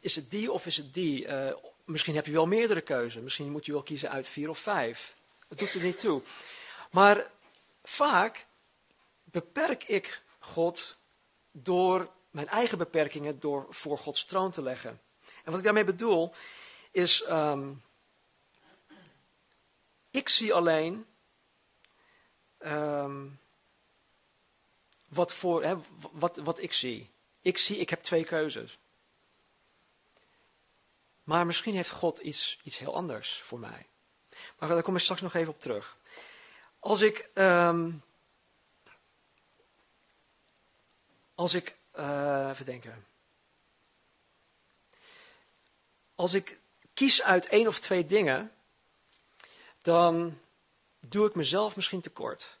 is 0.00 0.16
het 0.16 0.30
die 0.30 0.52
of 0.52 0.66
is 0.66 0.76
het 0.76 0.94
die? 0.94 1.26
Uh, 1.26 1.52
misschien 1.84 2.14
heb 2.14 2.26
je 2.26 2.32
wel 2.32 2.46
meerdere 2.46 2.80
keuzes. 2.80 3.22
Misschien 3.22 3.50
moet 3.50 3.66
je 3.66 3.72
wel 3.72 3.82
kiezen 3.82 4.10
uit 4.10 4.28
vier 4.28 4.48
of 4.48 4.58
vijf. 4.58 5.14
Dat 5.48 5.58
doet 5.58 5.74
er 5.74 5.80
niet 5.80 5.98
toe. 5.98 6.22
Maar 6.90 7.30
vaak 7.82 8.46
beperk 9.24 9.84
ik 9.84 10.22
God 10.38 10.96
door 11.52 12.10
mijn 12.30 12.48
eigen 12.48 12.78
beperkingen 12.78 13.40
door 13.40 13.66
voor 13.68 13.98
Gods 13.98 14.24
troon 14.24 14.50
te 14.50 14.62
leggen. 14.62 15.00
En 15.44 15.50
wat 15.50 15.58
ik 15.58 15.64
daarmee 15.64 15.84
bedoel 15.84 16.34
is, 16.90 17.24
um, 17.28 17.82
ik 20.10 20.28
zie 20.28 20.54
alleen 20.54 21.06
um, 22.58 23.38
wat, 25.08 25.32
voor, 25.32 25.64
hè, 25.64 25.76
wat, 26.12 26.36
wat 26.36 26.62
ik 26.62 26.72
zie. 26.72 27.10
Ik 27.40 27.58
zie, 27.58 27.76
ik 27.78 27.90
heb 27.90 28.02
twee 28.02 28.24
keuzes. 28.24 28.78
Maar 31.24 31.46
misschien 31.46 31.74
heeft 31.74 31.90
God 31.90 32.18
iets, 32.18 32.58
iets 32.62 32.78
heel 32.78 32.94
anders 32.94 33.40
voor 33.44 33.58
mij. 33.58 33.86
Maar 34.58 34.68
daar 34.68 34.82
kom 34.82 34.96
ik 34.96 35.02
straks 35.02 35.20
nog 35.20 35.34
even 35.34 35.52
op 35.52 35.60
terug. 35.60 35.96
Als 36.78 37.00
ik. 37.00 37.28
Um, 37.34 38.02
als 41.34 41.54
ik. 41.54 41.76
Uh, 41.98 42.48
even 42.52 42.64
denken. 42.64 43.06
Als 46.14 46.34
ik 46.34 46.58
kies 46.94 47.22
uit 47.22 47.46
één 47.46 47.66
of 47.66 47.78
twee 47.78 48.06
dingen. 48.06 48.52
dan 49.82 50.40
doe 51.00 51.26
ik 51.26 51.34
mezelf 51.34 51.76
misschien 51.76 52.00
tekort. 52.00 52.58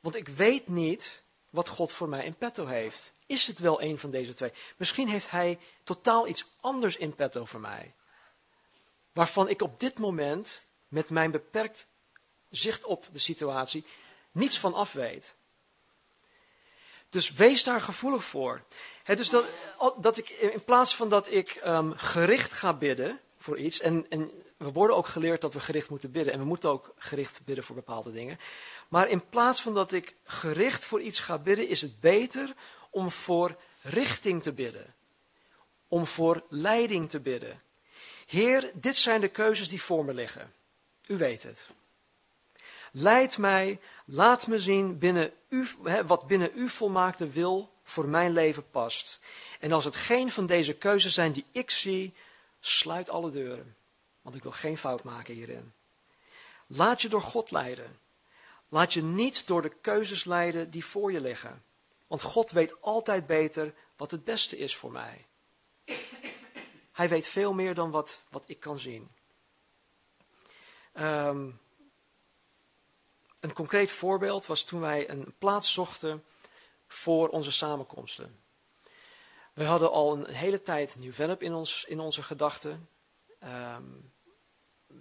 Want 0.00 0.16
ik 0.16 0.28
weet 0.28 0.68
niet 0.68 1.22
wat 1.54 1.68
God 1.68 1.92
voor 1.92 2.08
mij 2.08 2.24
in 2.24 2.34
petto 2.34 2.66
heeft. 2.66 3.12
is 3.26 3.46
het 3.46 3.58
wel 3.58 3.82
een 3.82 3.98
van 3.98 4.10
deze 4.10 4.34
twee. 4.34 4.52
Misschien 4.76 5.08
heeft 5.08 5.30
hij 5.30 5.58
totaal 5.84 6.26
iets 6.26 6.44
anders 6.60 6.96
in 6.96 7.14
petto 7.14 7.44
voor 7.44 7.60
mij. 7.60 7.94
Waarvan 9.12 9.48
ik 9.48 9.62
op 9.62 9.80
dit 9.80 9.98
moment, 9.98 10.60
met 10.88 11.08
mijn 11.08 11.30
beperkt 11.30 11.86
zicht 12.50 12.84
op 12.84 13.06
de 13.12 13.18
situatie, 13.18 13.84
niets 14.32 14.58
van 14.58 14.74
af 14.74 14.92
weet. 14.92 15.34
Dus 17.10 17.32
wees 17.32 17.64
daar 17.64 17.80
gevoelig 17.80 18.24
voor. 18.24 18.62
dus 19.04 19.30
dat, 19.30 19.44
dat 19.96 20.16
ik 20.16 20.28
in 20.28 20.64
plaats 20.64 20.94
van 20.96 21.08
dat 21.08 21.30
ik 21.30 21.60
um, 21.64 21.92
gericht 21.96 22.52
ga 22.52 22.72
bidden 22.72 23.20
voor 23.36 23.58
iets, 23.58 23.80
en, 23.80 24.06
en 24.08 24.30
we 24.64 24.72
worden 24.72 24.96
ook 24.96 25.06
geleerd 25.06 25.40
dat 25.40 25.52
we 25.52 25.60
gericht 25.60 25.90
moeten 25.90 26.10
bidden, 26.10 26.32
en 26.32 26.38
we 26.38 26.44
moeten 26.44 26.70
ook 26.70 26.94
gericht 26.98 27.40
bidden 27.44 27.64
voor 27.64 27.74
bepaalde 27.74 28.12
dingen. 28.12 28.38
Maar 28.88 29.08
in 29.08 29.28
plaats 29.28 29.60
van 29.62 29.74
dat 29.74 29.92
ik 29.92 30.14
gericht 30.24 30.84
voor 30.84 31.00
iets 31.00 31.20
ga 31.20 31.38
bidden, 31.38 31.68
is 31.68 31.80
het 31.80 32.00
beter 32.00 32.54
om 32.90 33.10
voor 33.10 33.56
richting 33.82 34.42
te 34.42 34.52
bidden. 34.52 34.94
Om 35.88 36.06
voor 36.06 36.44
leiding 36.48 37.10
te 37.10 37.20
bidden. 37.20 37.62
Heer, 38.26 38.70
dit 38.74 38.96
zijn 38.96 39.20
de 39.20 39.28
keuzes 39.28 39.68
die 39.68 39.82
voor 39.82 40.04
me 40.04 40.14
liggen. 40.14 40.52
U 41.06 41.16
weet 41.16 41.42
het. 41.42 41.66
Leid 42.92 43.38
mij, 43.38 43.80
laat 44.04 44.46
me 44.46 44.60
zien 44.60 44.98
binnen 44.98 45.32
u, 45.48 45.68
wat 46.06 46.26
binnen 46.26 46.52
uw 46.54 46.68
volmaakte 46.68 47.28
wil 47.28 47.72
voor 47.82 48.08
mijn 48.08 48.32
leven 48.32 48.70
past. 48.70 49.18
En 49.60 49.72
als 49.72 49.84
het 49.84 49.96
geen 49.96 50.30
van 50.30 50.46
deze 50.46 50.74
keuzes 50.74 51.14
zijn 51.14 51.32
die 51.32 51.44
ik 51.52 51.70
zie, 51.70 52.14
sluit 52.60 53.10
alle 53.10 53.30
deuren. 53.30 53.76
Want 54.24 54.36
ik 54.36 54.42
wil 54.42 54.52
geen 54.52 54.78
fout 54.78 55.02
maken 55.02 55.34
hierin. 55.34 55.72
Laat 56.66 57.02
je 57.02 57.08
door 57.08 57.22
God 57.22 57.50
leiden. 57.50 57.98
Laat 58.68 58.92
je 58.92 59.02
niet 59.02 59.46
door 59.46 59.62
de 59.62 59.74
keuzes 59.80 60.24
leiden 60.24 60.70
die 60.70 60.84
voor 60.84 61.12
je 61.12 61.20
liggen. 61.20 61.64
Want 62.06 62.22
God 62.22 62.50
weet 62.50 62.80
altijd 62.80 63.26
beter 63.26 63.74
wat 63.96 64.10
het 64.10 64.24
beste 64.24 64.56
is 64.56 64.76
voor 64.76 64.92
mij. 64.92 65.26
Hij 66.92 67.08
weet 67.08 67.26
veel 67.26 67.52
meer 67.52 67.74
dan 67.74 67.90
wat, 67.90 68.22
wat 68.28 68.42
ik 68.46 68.60
kan 68.60 68.78
zien. 68.78 69.10
Um, 70.94 71.60
een 73.40 73.52
concreet 73.52 73.90
voorbeeld 73.90 74.46
was 74.46 74.64
toen 74.64 74.80
wij 74.80 75.10
een 75.10 75.34
plaats 75.38 75.72
zochten 75.72 76.24
voor 76.86 77.28
onze 77.28 77.52
samenkomsten. 77.52 78.42
We 79.52 79.64
hadden 79.64 79.90
al 79.90 80.12
een 80.12 80.34
hele 80.34 80.62
tijd 80.62 80.96
Nieuw-Vennep 80.96 81.42
in, 81.42 81.54
ons, 81.54 81.84
in 81.84 82.00
onze 82.00 82.22
gedachten. 82.22 82.88
Um, 83.42 84.12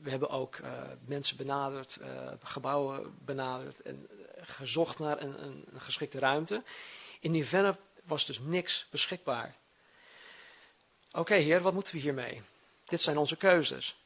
we 0.01 0.09
hebben 0.09 0.29
ook 0.29 0.57
uh, 0.57 0.69
mensen 1.05 1.37
benaderd, 1.37 1.97
uh, 2.01 2.31
gebouwen 2.43 3.17
benaderd 3.25 3.81
en 3.81 4.07
gezocht 4.41 4.99
naar 4.99 5.21
een, 5.21 5.43
een, 5.43 5.65
geschikte 5.75 6.19
ruimte. 6.19 6.63
In 7.19 7.31
Nieuw-Vennep 7.31 7.79
was 8.03 8.25
dus 8.25 8.39
niks 8.39 8.87
beschikbaar. 8.89 9.55
Oké, 11.11 11.35
heer, 11.35 11.61
wat 11.61 11.73
moeten 11.73 11.95
we 11.95 12.01
hiermee? 12.01 12.41
Dit 12.85 13.01
zijn 13.01 13.17
onze 13.17 13.37
keuzes. 13.37 14.03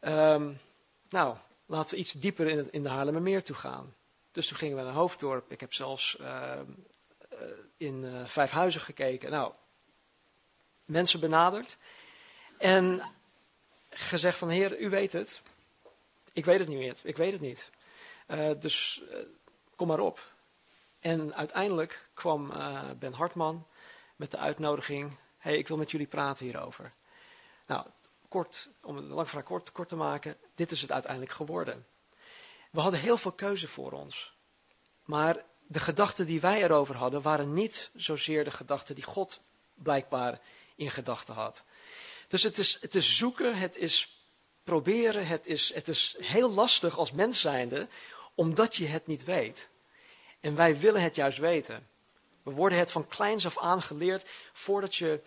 Um, 0.00 0.60
nou, 1.08 1.36
laten 1.66 1.94
we 1.94 2.00
iets 2.00 2.12
dieper 2.12 2.46
in, 2.46 2.56
het, 2.56 2.68
in 2.68 2.82
de 2.82 2.88
Haarlemmermeer 2.88 3.42
toe 3.42 3.56
gaan. 3.56 3.94
Dus 4.32 4.46
toen 4.46 4.56
gingen 4.56 4.76
we 4.76 4.82
naar 4.82 4.92
Hoofddorp. 4.92 5.52
Ik 5.52 5.60
heb 5.60 5.74
zelfs 5.74 6.16
uh, 6.20 6.60
in 7.76 8.26
Vijfhuizen 8.26 8.80
gekeken. 8.80 9.30
Nou, 9.30 9.52
mensen 10.84 11.20
benaderd. 11.20 11.76
En 12.58 13.02
gezegd 13.90 14.38
van, 14.38 14.48
heer, 14.48 14.78
u 14.78 14.90
weet 14.90 15.12
het. 15.12 15.42
Ik 16.32 16.44
weet 16.44 16.58
het 16.58 16.68
niet 16.68 16.78
meer. 16.78 16.96
Ik 17.02 17.16
weet 17.16 17.32
het 17.32 17.40
niet. 17.40 17.70
Uh, 18.28 18.50
dus 18.60 19.02
kom 19.76 19.86
maar 19.86 20.00
op. 20.00 20.32
En 21.00 21.34
uiteindelijk 21.34 22.08
kwam 22.14 22.52
Ben 22.98 23.12
Hartman 23.12 23.66
met 24.16 24.30
de 24.30 24.36
uitnodiging. 24.36 25.16
hey, 25.38 25.58
ik 25.58 25.68
wil 25.68 25.76
met 25.76 25.90
jullie 25.90 26.06
praten 26.06 26.44
hierover. 26.44 26.92
Nou, 27.66 27.86
kort, 28.28 28.68
om 28.82 28.96
het 28.96 29.04
lang 29.04 29.26
verhaal 29.26 29.46
kort, 29.46 29.72
kort 29.72 29.88
te 29.88 29.96
maken, 29.96 30.36
dit 30.54 30.70
is 30.70 30.80
het 30.80 30.92
uiteindelijk 30.92 31.32
geworden. 31.32 31.86
We 32.70 32.80
hadden 32.80 33.00
heel 33.00 33.16
veel 33.16 33.32
keuze 33.32 33.68
voor 33.68 33.92
ons. 33.92 34.32
Maar 35.04 35.44
de 35.66 35.80
gedachten 35.80 36.26
die 36.26 36.40
wij 36.40 36.62
erover 36.62 36.96
hadden, 36.96 37.22
waren 37.22 37.52
niet 37.52 37.90
zozeer 37.94 38.44
de 38.44 38.50
gedachten 38.50 38.94
die 38.94 39.04
God 39.04 39.40
blijkbaar 39.74 40.40
in 40.74 40.90
gedachten 40.90 41.34
had. 41.34 41.64
Dus 42.28 42.42
het 42.42 42.58
is, 42.58 42.78
het 42.80 42.96
zoeken, 42.98 43.56
het 43.56 43.76
is 43.76 44.22
proberen, 44.64 45.26
het 45.26 45.46
is, 45.46 45.74
het 45.74 45.88
is 45.88 46.16
heel 46.18 46.50
lastig 46.50 46.98
als 46.98 47.12
mens 47.12 47.40
zijnde, 47.40 47.88
omdat 48.34 48.76
je 48.76 48.86
het 48.86 49.06
niet 49.06 49.24
weet. 49.24 49.68
En 50.40 50.56
wij 50.56 50.78
willen 50.78 51.02
het 51.02 51.16
juist 51.16 51.38
weten. 51.38 51.88
We 52.42 52.50
worden 52.50 52.78
het 52.78 52.90
van 52.90 53.08
kleins 53.08 53.46
af 53.46 53.58
aan 53.58 53.82
geleerd, 53.82 54.24
voordat 54.52 54.96
je 54.96 55.20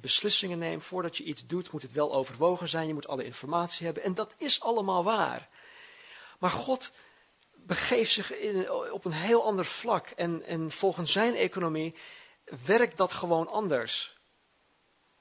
beslissingen 0.00 0.58
neemt, 0.58 0.84
voordat 0.84 1.16
je 1.16 1.24
iets 1.24 1.46
doet, 1.46 1.72
moet 1.72 1.82
het 1.82 1.92
wel 1.92 2.14
overwogen 2.14 2.68
zijn. 2.68 2.86
Je 2.86 2.94
moet 2.94 3.08
alle 3.08 3.24
informatie 3.24 3.84
hebben. 3.84 4.02
En 4.02 4.14
dat 4.14 4.34
is 4.36 4.60
allemaal 4.60 5.04
waar. 5.04 5.48
Maar 6.38 6.50
God 6.50 6.92
begeeft 7.54 8.12
zich 8.12 8.32
op 8.90 9.04
een 9.04 9.12
heel 9.12 9.44
ander 9.44 9.64
vlak. 9.64 10.08
En, 10.08 10.42
en 10.42 10.70
volgens 10.70 11.12
zijn 11.12 11.34
economie 11.34 11.94
werkt 12.64 12.96
dat 12.96 13.12
gewoon 13.12 13.48
anders. 13.48 14.17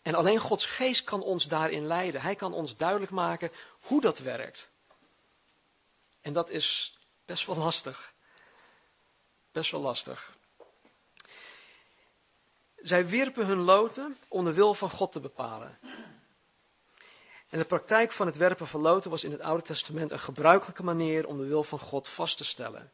En 0.08 0.15
alleen 0.15 0.39
Gods 0.39 0.65
geest 0.65 1.04
kan 1.04 1.22
ons 1.22 1.48
daarin 1.48 1.88
leiden. 1.88 2.22
Hij 2.22 2.36
kan 2.36 2.54
ons 2.54 2.78
duidelijk 2.78 3.12
maken 3.12 3.52
hoe 3.82 4.02
dat 4.02 4.20
werkt. 4.20 4.70
En 6.22 6.34
dat 6.34 6.50
is 6.50 6.98
best 7.26 7.46
wel 7.46 7.56
lastig. 7.56 8.13
Best 9.52 9.72
wel 9.72 9.82
lastig. 9.82 10.36
Zij 12.76 13.08
wierpen 13.08 13.46
hun 13.46 13.58
loten 13.58 14.17
om 14.28 14.46
de 14.46 14.54
wil 14.54 14.74
van 14.74 14.89
God 14.89 15.12
te 15.12 15.20
bepalen. 15.20 15.80
En 17.50 17.60
de 17.60 17.65
praktijk 17.65 18.12
van 18.12 18.28
het 18.28 18.38
werpen 18.38 18.67
van 18.67 18.82
loten 18.82 19.12
was 19.12 19.24
in 19.24 19.32
het 19.32 19.41
Oude 19.41 19.63
Testament 19.63 20.12
een 20.12 20.20
gebruikelijke 20.20 20.84
manier 20.84 21.28
om 21.28 21.38
de 21.38 21.48
wil 21.48 21.63
van 21.63 21.80
God 21.80 22.08
vast 22.08 22.38
te 22.38 22.46
stellen. 22.46 22.91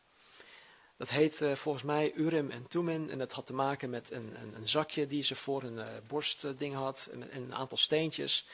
Dat 0.97 1.09
heet 1.09 1.41
uh, 1.41 1.55
volgens 1.55 1.83
mij 1.83 2.13
Urim 2.13 2.51
en 2.51 2.67
Tumim 2.67 3.09
en 3.09 3.17
dat 3.17 3.31
had 3.31 3.45
te 3.45 3.53
maken 3.53 3.89
met 3.89 4.11
een, 4.11 4.41
een, 4.41 4.55
een 4.55 4.69
zakje 4.69 5.07
die 5.07 5.23
ze 5.23 5.35
voor 5.35 5.61
hun 5.61 5.77
uh, 5.77 5.87
borstding 6.07 6.73
had 6.75 7.09
en, 7.11 7.31
en, 7.31 7.41
een 7.41 7.55
aantal 7.55 7.77
steentjes. 7.77 8.47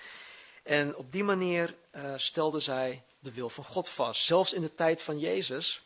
En 0.63 0.95
op 0.95 1.12
die 1.12 1.23
manier 1.23 1.75
uh, 1.95 2.13
stelden 2.17 2.62
zij 2.62 3.04
de 3.19 3.34
wil 3.34 3.49
van 3.49 3.63
God 3.63 3.89
vast. 3.89 4.23
Zelfs 4.23 4.54
in 4.54 4.62
de 4.62 4.73
tijd 4.73 5.02
van 5.02 5.19
Jezus 5.19 5.82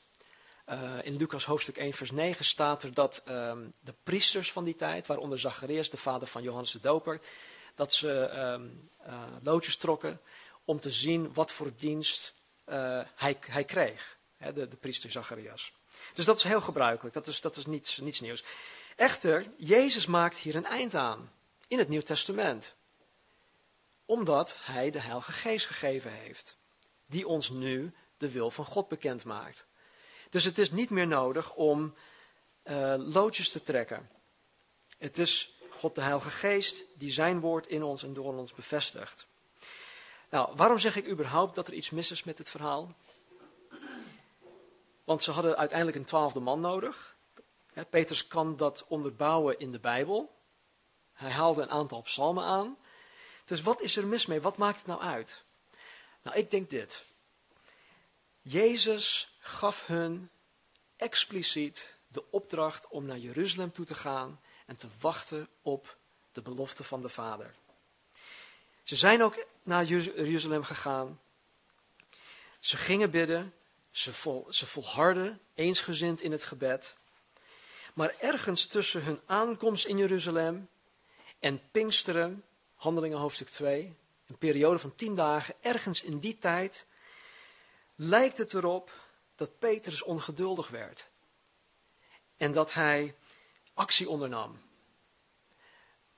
in 1.02 1.18
Lucas 1.18 1.46
hoofdstuk 1.46 1.78
1, 1.78 1.94
vers 1.94 2.12
9 2.12 2.46
staat 2.46 2.84
er 2.84 2.94
dat 2.94 3.24
um, 3.28 3.74
de 3.80 3.94
priesters 4.04 4.52
van 4.52 4.64
die 4.64 4.76
tijd, 4.76 5.08
waaronder 5.08 5.40
Zacharias, 5.40 5.90
de 5.90 5.98
vader 5.98 6.28
van 6.28 6.44
Johannes 6.44 6.72
de 6.72 6.80
Doper, 6.80 7.22
dat 7.76 7.94
ze 7.94 8.30
uh, 9.08 9.24
loodjes 9.42 9.78
trokken 9.78 10.22
om 10.66 10.80
te 10.80 10.92
zien 10.92 11.34
wat 11.34 11.52
voor 11.52 11.72
dienst 11.78 12.34
hij, 13.16 13.38
hij, 13.40 13.64
kreeg, 13.64 14.18
de, 14.38 14.68
de, 14.68 14.76
priester 14.76 15.12
Zacharias. 15.12 15.72
Dus 16.14 16.26
dat 16.26 16.38
is 16.38 16.44
heel 16.44 16.62
gebruikelijk, 16.62 17.16
dat 17.16 17.28
is, 17.28 17.42
dat 17.42 17.58
is 17.58 17.66
niets, 17.66 17.98
niets 17.98 18.20
nieuws. 18.20 18.44
Echter, 18.96 19.46
Jezus 19.58 20.06
maakt 20.06 20.38
hier 20.38 20.56
een 20.56 20.66
eind 20.66 20.96
aan 20.96 21.32
in 21.68 21.78
het 21.78 21.90
Nieuw 21.90 22.02
Testament, 22.02 22.74
omdat 24.06 24.56
hij 24.60 24.92
de 24.92 25.00
Heilige 25.00 25.32
Geest 25.32 25.66
gegeven 25.66 26.12
heeft, 26.12 26.58
die 27.08 27.28
ons 27.28 27.50
nu 27.50 27.94
de 28.18 28.32
wil 28.32 28.52
van 28.52 28.66
God 28.66 28.88
bekend 28.88 29.24
maakt. 29.24 29.66
Dus 30.30 30.44
het 30.44 30.58
is 30.58 30.72
niet 30.72 30.90
meer 30.90 31.08
nodig 31.08 31.54
om 31.54 31.96
uh, 32.64 32.96
loodjes 32.98 33.50
te 33.50 33.62
trekken. 33.62 34.10
Het 34.98 35.18
is 35.18 35.54
God 35.70 35.96
de 35.96 36.02
Heilige 36.02 36.30
Geest 36.30 36.86
die 36.94 37.12
zijn 37.12 37.40
woord 37.40 37.68
in 37.68 37.84
ons 37.84 38.04
en 38.04 38.14
door 38.14 38.34
ons 38.34 38.54
bevestigt. 38.54 39.26
Nou, 40.30 40.56
waarom 40.56 40.80
zeg 40.80 40.96
ik 40.96 41.08
überhaupt 41.08 41.56
dat 41.56 41.68
er 41.68 41.74
iets 41.74 41.90
mis 41.90 42.12
is 42.12 42.24
met 42.24 42.38
het 42.38 42.50
verhaal? 42.50 42.96
Want 45.04 45.24
ze 45.24 45.32
hadden 45.32 45.58
uiteindelijk 45.58 45.98
een 45.98 46.06
twaalfde 46.06 46.40
man 46.40 46.62
nodig. 46.62 47.16
Petrus 47.90 48.28
kan 48.28 48.58
dat 48.58 48.86
onderbouwen 48.88 49.60
in 49.60 49.72
de 49.72 49.80
Bijbel. 49.80 50.36
Hij 51.14 51.32
haalde 51.32 51.62
een 51.62 51.70
aantal 51.70 52.02
psalmen 52.02 52.44
aan. 52.44 52.78
Dus 53.46 53.62
wat 53.62 53.82
is 53.82 53.98
er 53.98 54.08
mis 54.08 54.26
mee? 54.26 54.42
Wat 54.42 54.58
maakt 54.58 54.78
het 54.78 54.88
nou 54.88 55.02
uit? 55.02 55.44
Nou, 56.22 56.38
ik 56.38 56.52
denk 56.52 56.70
dit. 56.70 57.06
Jezus 58.42 59.36
gaf 59.40 59.86
hun 59.86 60.30
expliciet 60.96 61.96
de 62.08 62.24
opdracht 62.30 62.88
om 62.88 63.06
naar 63.06 63.18
Jeruzalem 63.18 63.72
toe 63.72 63.86
te 63.86 63.96
gaan 63.96 64.40
en 64.66 64.76
te 64.76 64.88
wachten 65.00 65.48
op 65.62 65.98
de 66.32 66.42
belofte 66.42 66.84
van 66.84 67.02
de 67.02 67.10
Vader. 67.10 67.54
Ze 68.84 68.96
zijn 68.96 69.24
ook 69.24 69.46
naar 69.64 69.86
Jeruzalem 69.86 70.64
gegaan. 70.64 71.20
Ze 72.60 72.78
gingen 72.78 73.12
bidden. 73.12 73.54
Ze, 73.94 74.14
vol, 74.14 74.46
ze 74.50 74.66
volharden 74.66 75.40
eensgezind 75.54 76.22
in 76.22 76.32
het 76.32 76.44
gebed. 76.44 76.96
Maar 77.94 78.16
ergens 78.20 78.66
tussen 78.66 79.04
hun 79.04 79.22
aankomst 79.26 79.86
in 79.86 79.98
Jeruzalem 79.98 80.70
en 81.40 81.62
Pinksteren, 81.72 82.44
Handelingen 82.76 83.18
hoofdstuk 83.18 83.50
2, 83.50 83.96
een 84.28 84.38
periode 84.38 84.80
van 84.80 84.96
tien 84.96 85.16
dagen, 85.16 85.56
ergens 85.62 86.02
in 86.02 86.20
die 86.20 86.38
tijd 86.38 86.86
lijkt 87.96 88.38
het 88.38 88.54
erop 88.54 88.92
dat 89.36 89.60
Petrus 89.60 90.04
ongeduldig 90.04 90.68
werd. 90.70 91.08
En 92.38 92.52
dat 92.52 92.74
hij 92.74 93.16
actie 93.74 94.10
ondernam. 94.10 94.62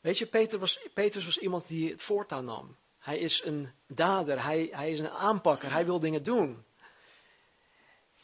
Weet 0.02 0.18
je, 0.18 0.58
was, 0.60 0.80
Petrus 0.94 1.26
was 1.26 1.38
iemand 1.38 1.68
die 1.68 1.92
het 1.92 2.02
voortouw 2.02 2.42
nam. 2.42 2.78
Hij 2.98 3.20
is 3.20 3.44
een 3.44 3.72
dader, 3.88 4.44
hij, 4.44 4.68
hij 4.72 4.92
is 4.92 5.00
een 5.00 5.10
aanpakker, 5.10 5.72
hij 5.72 5.86
wil 5.86 6.00
dingen 6.00 6.24
doen. 6.24 6.66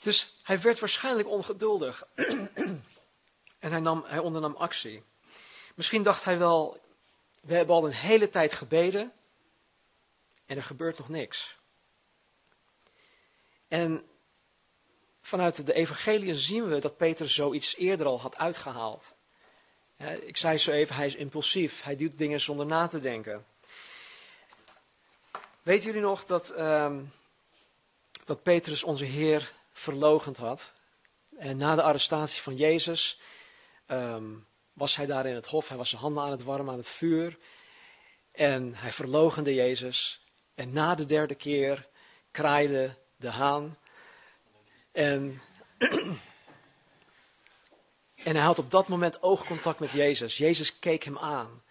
Dus 0.01 0.35
hij 0.43 0.61
werd 0.61 0.79
waarschijnlijk 0.79 1.27
ongeduldig. 1.27 2.07
en 3.59 3.71
hij, 3.71 3.79
nam, 3.79 4.03
hij 4.05 4.19
ondernam 4.19 4.55
actie. 4.55 5.03
Misschien 5.75 6.03
dacht 6.03 6.23
hij 6.23 6.37
wel, 6.37 6.79
we 7.41 7.53
hebben 7.53 7.75
al 7.75 7.85
een 7.85 7.91
hele 7.91 8.29
tijd 8.29 8.53
gebeden 8.53 9.11
en 10.45 10.57
er 10.57 10.63
gebeurt 10.63 10.97
nog 10.97 11.09
niks. 11.09 11.55
En 13.67 14.05
vanuit 15.21 15.65
de 15.65 15.73
evangelie 15.73 16.35
zien 16.35 16.67
we 16.67 16.79
dat 16.79 16.97
Peter 16.97 17.29
zoiets 17.29 17.75
eerder 17.75 18.05
al 18.05 18.19
had 18.19 18.37
uitgehaald. 18.37 19.13
Ik 20.21 20.37
zei 20.37 20.57
zo 20.57 20.71
even, 20.71 20.95
hij 20.95 21.05
is 21.05 21.15
impulsief. 21.15 21.81
Hij 21.81 21.95
doet 21.95 22.17
dingen 22.17 22.41
zonder 22.41 22.65
na 22.65 22.87
te 22.87 22.99
denken. 22.99 23.45
Weten 25.61 25.85
jullie 25.85 26.01
nog 26.01 26.25
dat, 26.25 26.59
um, 26.59 27.13
dat 28.25 28.43
Petrus 28.43 28.83
onze 28.83 29.05
Heer 29.05 29.53
verlogend 29.81 30.37
had? 30.37 30.71
En 31.37 31.57
na 31.57 31.75
de 31.75 31.81
arrestatie 31.81 32.41
van 32.41 32.55
Jezus 32.55 33.19
um, 33.87 34.47
was 34.73 34.95
hij 34.95 35.05
daar 35.05 35.25
in 35.25 35.35
het 35.35 35.45
hof. 35.45 35.67
Hij 35.67 35.77
was 35.77 35.89
zijn 35.89 36.01
handen 36.01 36.23
aan 36.23 36.31
het 36.31 36.43
warmen 36.43 36.71
aan 36.71 36.79
het 36.79 36.89
vuur. 36.89 37.37
En 38.31 38.75
hij 38.75 38.91
verlogende 38.91 39.53
Jezus. 39.53 40.25
En 40.55 40.73
na 40.73 40.95
de 40.95 41.05
derde 41.05 41.35
keer 41.35 41.87
kraaide 42.31 42.97
de 43.15 43.29
haan. 43.29 43.77
En, 44.91 45.41
en 48.27 48.35
hij 48.35 48.45
had 48.45 48.59
op 48.59 48.71
dat 48.71 48.87
moment 48.87 49.21
oogcontact 49.21 49.79
met 49.79 49.91
Jezus. 49.91 50.37
Jezus 50.37 50.79
keek 50.79 51.03
hem 51.03 51.17
aan. 51.17 51.63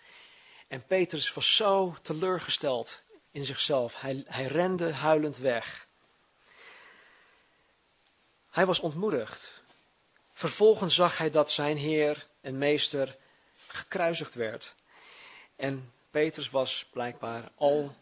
En 0.68 0.87
Petrus 0.87 1.33
was 1.35 1.57
zo 1.57 1.94
teleurgesteld 2.03 3.03
in 3.31 3.44
zichzelf. 3.44 4.01
Hij, 4.01 4.23
hij 4.27 4.46
rende 4.46 4.92
huilend 4.92 5.38
weg. 5.38 5.88
Hij 8.51 8.67
was 8.67 8.81
ontmoedigd. 8.81 9.53
Vervolgens 10.33 10.95
zag 10.95 11.19
hij 11.19 11.31
dat 11.31 11.51
zijn 11.51 11.77
Heer 11.77 12.27
en 12.41 12.59
Meester 12.59 13.17
gekruisigd 13.67 14.35
werd. 14.35 14.75
En 15.57 15.93
Petrus 16.11 16.51
was 16.51 16.87
blijkbaar 16.93 17.51
al 17.55 17.95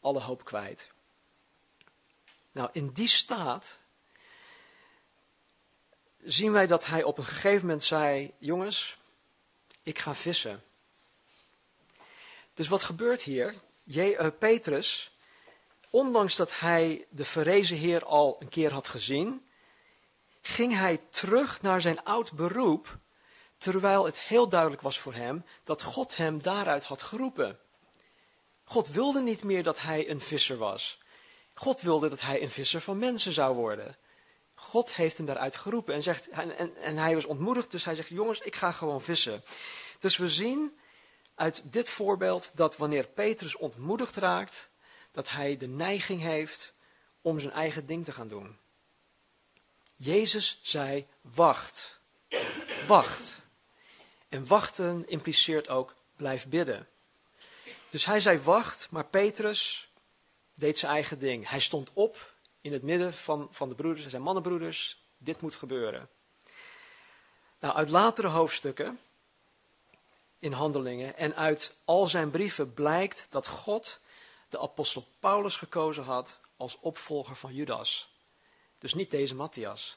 alle 0.00 0.20
hoop 0.20 0.44
kwijt. 0.44 0.88
Nou, 2.52 2.68
in 2.72 2.90
die 2.92 3.08
staat 3.08 3.76
zien 6.22 6.52
wij 6.52 6.66
dat 6.66 6.86
hij 6.86 7.02
op 7.02 7.18
een 7.18 7.24
gegeven 7.24 7.60
moment 7.60 7.84
zei: 7.84 8.34
Jongens, 8.38 8.96
ik 9.82 9.98
ga 9.98 10.14
vissen. 10.14 10.62
Dus 12.54 12.68
wat 12.68 12.82
gebeurt 12.82 13.22
hier? 13.22 13.54
Je, 13.82 14.18
uh, 14.18 14.26
Petrus, 14.38 15.10
ondanks 15.90 16.36
dat 16.36 16.58
hij 16.58 17.06
de 17.10 17.24
verrezen 17.24 17.76
Heer 17.76 18.04
al 18.04 18.36
een 18.40 18.48
keer 18.48 18.72
had 18.72 18.88
gezien, 18.88 19.45
ging 20.46 20.74
hij 20.74 21.00
terug 21.10 21.62
naar 21.62 21.80
zijn 21.80 22.04
oud 22.04 22.32
beroep, 22.32 22.98
terwijl 23.58 24.04
het 24.04 24.18
heel 24.18 24.48
duidelijk 24.48 24.82
was 24.82 24.98
voor 24.98 25.14
hem 25.14 25.44
dat 25.64 25.82
God 25.82 26.16
hem 26.16 26.42
daaruit 26.42 26.84
had 26.84 27.02
geroepen. 27.02 27.58
God 28.64 28.88
wilde 28.88 29.22
niet 29.22 29.44
meer 29.44 29.62
dat 29.62 29.80
hij 29.80 30.10
een 30.10 30.20
visser 30.20 30.56
was. 30.56 30.98
God 31.54 31.80
wilde 31.80 32.08
dat 32.08 32.20
hij 32.20 32.42
een 32.42 32.50
visser 32.50 32.80
van 32.80 32.98
mensen 32.98 33.32
zou 33.32 33.54
worden. 33.54 33.96
God 34.54 34.94
heeft 34.94 35.16
hem 35.16 35.26
daaruit 35.26 35.56
geroepen 35.56 35.94
en, 35.94 36.02
zegt, 36.02 36.28
en, 36.28 36.96
hij 36.96 37.14
was 37.14 37.24
ontmoedigd, 37.24 37.70
dus 37.70 37.84
hij 37.84 37.94
zegt, 37.94 38.08
jongens, 38.08 38.40
ik 38.40 38.56
ga 38.56 38.72
gewoon 38.72 39.02
vissen. 39.02 39.42
Dus 39.98 40.16
we 40.16 40.28
zien 40.28 40.78
uit 41.34 41.62
dit 41.72 41.88
voorbeeld 41.88 42.50
dat 42.54 42.76
wanneer 42.76 43.06
Petrus 43.06 43.56
ontmoedigd 43.56 44.16
raakt, 44.16 44.68
dat 45.12 45.30
hij 45.30 45.56
de 45.56 45.68
neiging 45.68 46.20
heeft 46.20 46.74
om 47.20 47.38
zijn 47.38 47.52
eigen 47.52 47.86
ding 47.86 48.04
te 48.04 48.12
gaan 48.12 48.28
doen. 48.28 48.58
Jezus 49.96 50.60
zei, 50.62 51.06
wacht, 51.20 52.00
wacht. 52.86 53.36
En 54.28 54.46
wachten 54.46 55.08
impliceert 55.08 55.68
ook, 55.68 55.94
blijf 56.16 56.48
bidden. 56.48 56.88
Dus 57.88 58.04
hij 58.04 58.20
zei, 58.20 58.38
wacht, 58.38 58.90
maar 58.90 59.06
Petrus 59.06 59.88
deed 60.54 60.78
zijn 60.78 60.92
eigen 60.92 61.18
ding. 61.18 61.48
Hij 61.48 61.60
stond 61.60 61.90
op 61.92 62.34
in 62.60 62.72
het 62.72 62.82
midden 62.82 63.14
van, 63.14 63.48
van 63.50 63.68
de 63.68 63.74
broeders 63.74 64.04
en 64.04 64.10
zijn 64.10 64.22
mannenbroeders, 64.22 65.02
dit 65.18 65.40
moet 65.40 65.54
gebeuren. 65.54 66.08
Nou, 67.60 67.74
uit 67.74 67.88
latere 67.88 68.28
hoofdstukken 68.28 69.00
in 70.38 70.52
handelingen 70.52 71.16
en 71.16 71.36
uit 71.36 71.76
al 71.84 72.06
zijn 72.06 72.30
brieven 72.30 72.74
blijkt 72.74 73.26
dat 73.30 73.46
God 73.46 74.00
de 74.48 74.58
apostel 74.58 75.06
Paulus 75.20 75.56
gekozen 75.56 76.04
had 76.04 76.38
als 76.56 76.78
opvolger 76.80 77.36
van 77.36 77.54
Judas. 77.54 78.15
Dus 78.86 78.94
niet 78.94 79.10
deze 79.10 79.34
Matthias. 79.34 79.96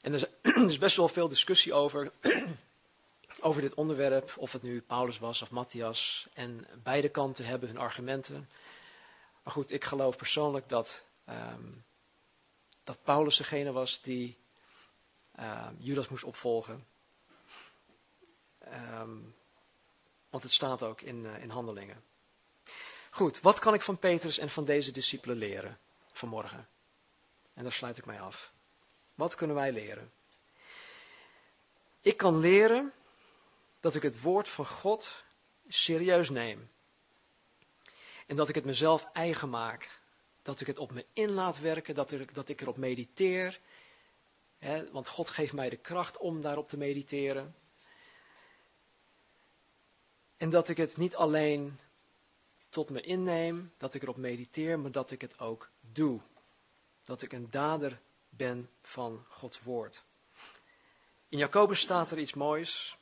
En 0.00 0.12
er 0.12 0.28
is 0.66 0.78
best 0.86 0.96
wel 0.96 1.08
veel 1.08 1.28
discussie 1.28 1.74
over, 1.74 2.12
over 3.40 3.60
dit 3.60 3.74
onderwerp, 3.74 4.34
of 4.36 4.52
het 4.52 4.62
nu 4.62 4.80
Paulus 4.80 5.18
was 5.18 5.42
of 5.42 5.50
Matthias. 5.50 6.28
En 6.32 6.66
beide 6.82 7.08
kanten 7.08 7.44
hebben 7.44 7.68
hun 7.68 7.78
argumenten. 7.78 8.48
Maar 9.42 9.52
goed, 9.52 9.70
ik 9.70 9.84
geloof 9.84 10.16
persoonlijk 10.16 10.68
dat, 10.68 11.02
um, 11.28 11.84
dat 12.84 13.02
Paulus 13.02 13.36
degene 13.36 13.72
was 13.72 14.02
die 14.02 14.38
um, 15.40 15.76
Judas 15.78 16.08
moest 16.08 16.24
opvolgen. 16.24 16.86
Um, 18.72 19.34
want 20.30 20.42
het 20.42 20.52
staat 20.52 20.82
ook 20.82 21.00
in, 21.00 21.24
uh, 21.24 21.42
in 21.42 21.50
handelingen. 21.50 22.02
Goed, 23.10 23.40
wat 23.40 23.58
kan 23.58 23.74
ik 23.74 23.82
van 23.82 23.98
Petrus 23.98 24.38
en 24.38 24.50
van 24.50 24.64
deze 24.64 24.92
discipelen 24.92 25.36
leren 25.36 25.78
vanmorgen? 26.16 26.68
En 27.54 27.62
daar 27.62 27.72
sluit 27.72 27.98
ik 27.98 28.06
mij 28.06 28.20
af. 28.20 28.52
Wat 29.14 29.34
kunnen 29.34 29.56
wij 29.56 29.72
leren? 29.72 30.12
Ik 32.00 32.16
kan 32.16 32.38
leren 32.38 32.92
dat 33.80 33.94
ik 33.94 34.02
het 34.02 34.20
woord 34.20 34.48
van 34.48 34.66
God 34.66 35.24
serieus 35.68 36.30
neem. 36.30 36.70
En 38.26 38.36
dat 38.36 38.48
ik 38.48 38.54
het 38.54 38.64
mezelf 38.64 39.08
eigen 39.12 39.50
maak. 39.50 40.00
Dat 40.42 40.60
ik 40.60 40.66
het 40.66 40.78
op 40.78 40.92
me 40.92 41.06
in 41.12 41.30
laat 41.30 41.58
werken, 41.58 41.94
dat, 41.94 42.10
er, 42.10 42.32
dat 42.32 42.48
ik 42.48 42.60
erop 42.60 42.76
mediteer. 42.76 43.60
Want 44.92 45.08
God 45.08 45.30
geeft 45.30 45.52
mij 45.52 45.70
de 45.70 45.76
kracht 45.76 46.16
om 46.16 46.40
daarop 46.40 46.68
te 46.68 46.76
mediteren. 46.76 47.54
En 50.36 50.50
dat 50.50 50.68
ik 50.68 50.76
het 50.76 50.96
niet 50.96 51.16
alleen 51.16 51.80
tot 52.68 52.90
me 52.90 53.00
inneem, 53.00 53.72
dat 53.76 53.94
ik 53.94 54.02
erop 54.02 54.16
mediteer, 54.16 54.78
maar 54.78 54.90
dat 54.90 55.10
ik 55.10 55.20
het 55.20 55.38
ook 55.38 55.70
doe. 55.80 56.20
Dat 57.04 57.22
ik 57.22 57.32
een 57.32 57.50
dader 57.50 58.00
ben 58.28 58.70
van 58.80 59.24
Gods 59.28 59.62
woord. 59.62 60.02
In 61.28 61.38
Jacobus 61.38 61.80
staat 61.80 62.10
er 62.10 62.18
iets 62.18 62.34
moois. 62.34 62.96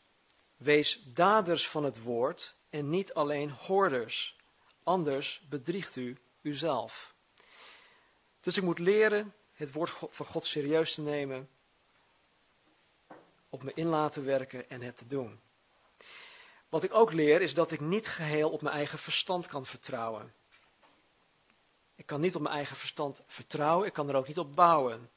Wees 0.57 1.03
daders 1.05 1.68
van 1.68 1.85
het 1.85 2.03
woord 2.03 2.55
en 2.70 2.90
niet 2.90 3.14
alleen 3.14 3.50
hoorders. 3.50 4.37
Anders 4.83 5.42
bedriegt 5.48 5.96
u 5.96 6.18
uzelf. 6.42 7.14
Dus 8.40 8.57
ik 8.57 8.62
moet 8.62 8.79
leren 8.79 9.35
het 9.53 9.72
woord 9.72 9.90
van 9.90 10.27
God 10.27 10.44
serieus 10.44 10.94
te 10.94 11.00
nemen, 11.00 11.48
op 13.48 13.62
me 13.62 13.72
in 13.74 13.87
laten 13.87 14.24
werken 14.24 14.68
en 14.70 14.81
het 14.81 14.96
te 14.96 15.07
doen. 15.07 15.40
Wat 16.75 16.83
ik 16.83 16.95
ook 16.95 17.13
leer 17.13 17.43
is 17.43 17.55
dat 17.55 17.71
ik 17.71 17.81
niet 17.81 18.09
geheel 18.09 18.51
op 18.51 18.63
mijn 18.63 18.75
eigen 18.75 18.99
verstand 18.99 19.47
kan 19.47 19.67
vertrouwen. 19.67 20.35
Ik 21.95 22.07
kan 22.07 22.21
niet 22.21 22.35
op 22.35 22.43
mijn 22.43 22.55
eigen 22.55 22.77
verstand 22.77 23.23
vertrouwen, 23.27 23.87
ik 23.87 23.93
kan 23.93 24.09
er 24.09 24.17
ook 24.17 24.27
niet 24.27 24.39
op 24.39 24.55
bouwen. 24.55 25.11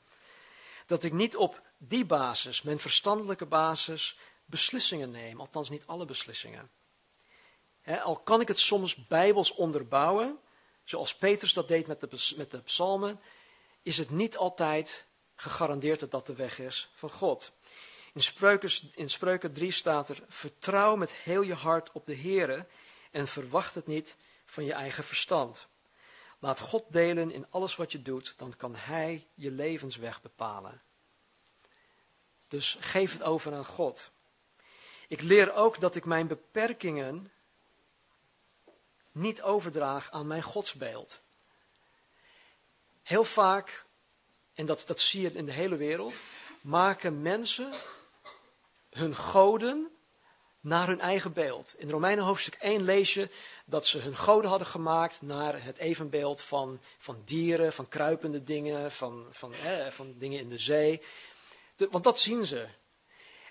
Dat 0.86 1.04
ik 1.04 1.14
niet 1.14 1.36
op 1.36 1.62
die 1.78 2.06
basis, 2.06 2.62
mijn 2.62 2.80
verstandelijke 2.80 3.46
basis, 3.46 4.18
beslissingen 4.46 5.12
neem, 5.12 5.40
althans 5.40 5.70
niet 5.70 5.86
alle 5.86 6.06
beslissingen 6.06 6.70
al 7.96 8.18
kan 8.18 8.42
ik 8.42 8.48
het 8.48 8.60
soms 8.60 9.08
bijbels 9.08 9.54
onderbouwen, 9.54 10.40
zoals 10.84 11.16
Petrus 11.16 11.54
dat 11.54 11.68
deed 11.68 11.88
met 11.88 12.00
de, 12.00 12.34
met 12.38 12.52
de 12.52 12.62
psalmen, 12.62 13.20
is 13.82 13.98
het 13.98 14.10
niet 14.10 14.38
altijd 14.38 15.08
gegarandeerd 15.36 16.00
dat 16.00 16.12
dat 16.12 16.26
de 16.26 16.36
weg 16.36 16.60
is 16.60 16.90
van 16.94 17.10
God. 17.10 17.52
In 18.14 18.22
Spreuken, 18.22 18.70
in 18.96 19.10
Spreuken 19.10 19.54
3 19.54 19.72
staat 19.72 20.10
er, 20.10 20.24
vertrouw 20.28 20.96
met 20.96 21.12
heel 21.12 21.42
je 21.42 21.54
hart 21.54 21.92
op 21.92 22.06
de 22.06 22.16
Heere 22.16 22.66
en 23.12 23.28
verwacht 23.28 23.76
het 23.76 23.88
niet 23.88 24.16
van 24.46 24.66
je 24.66 24.74
eigen 24.74 25.04
verstand. 25.04 25.68
Laat 26.40 26.60
God 26.60 26.86
delen 26.90 27.32
in 27.32 27.46
alles 27.50 27.76
wat 27.76 27.92
je 27.92 28.02
doet, 28.02 28.34
dan 28.38 28.56
kan 28.58 28.76
Hij 28.76 29.28
je 29.34 29.52
levensweg 29.52 30.22
bepalen. 30.22 30.82
Dus 32.48 32.78
geef 32.80 33.14
het 33.14 33.24
over 33.24 33.54
aan 33.54 33.66
God. 33.66 34.10
Ik 35.08 35.22
leer 35.22 35.54
ook 35.54 35.80
dat 35.80 35.96
ik 35.96 36.06
mijn 36.06 36.28
beperkingen 36.28 37.32
niet 39.12 39.42
overdraag 39.42 40.12
aan 40.12 40.28
mijn 40.28 40.44
godsbeeld. 40.44 41.20
Heel 43.04 43.24
vaak, 43.24 43.86
en 44.54 44.66
dat, 44.66 44.84
dat 44.88 45.00
zie 45.00 45.22
je 45.22 45.32
in 45.32 45.46
de 45.46 45.52
hele 45.52 45.76
wereld, 45.76 46.22
maken 46.62 47.22
mensen 47.22 47.74
hun 48.98 49.16
goden 49.16 49.92
naar 50.60 50.88
hun 50.88 51.00
eigen 51.00 51.34
beeld. 51.34 51.74
In 51.78 51.90
Romeinen 51.90 52.24
hoofdstuk 52.24 52.54
1 52.54 52.82
lees 52.82 53.14
je 53.14 53.30
dat 53.66 53.86
ze 53.86 53.98
hun 53.98 54.16
goden 54.16 54.50
hadden 54.50 54.68
gemaakt 54.68 55.22
naar 55.22 55.64
het 55.64 55.78
evenbeeld 55.78 56.42
van, 56.42 56.80
van 56.98 57.22
dieren, 57.26 57.74
van 57.74 57.88
kruipende 57.88 58.44
dingen, 58.44 58.92
van, 58.92 59.26
van, 59.30 59.54
van 59.90 60.16
dingen 60.18 60.40
in 60.40 60.50
de 60.50 60.58
zee. 60.58 61.02
want 61.78 62.04
dat 62.04 62.20
zien 62.20 62.46
ze. 62.46 62.68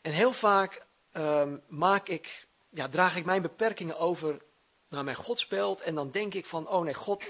En 0.02 0.12
heel 0.12 0.32
vaak 0.32 0.84
um, 1.12 1.62
maak 1.66 2.08
ik, 2.08 2.46
ja, 2.68 2.88
draag 2.88 3.16
ik 3.16 3.24
mijn 3.24 3.42
beperkingen 3.42 3.98
over 3.98 4.42
naar 4.88 5.04
mijn 5.04 5.16
godsbeeld 5.16 5.80
en 5.80 5.94
dan 5.94 6.10
denk 6.10 6.34
ik 6.34 6.46
van, 6.46 6.68
oh 6.68 6.84
nee, 6.84 6.94
God, 6.94 7.24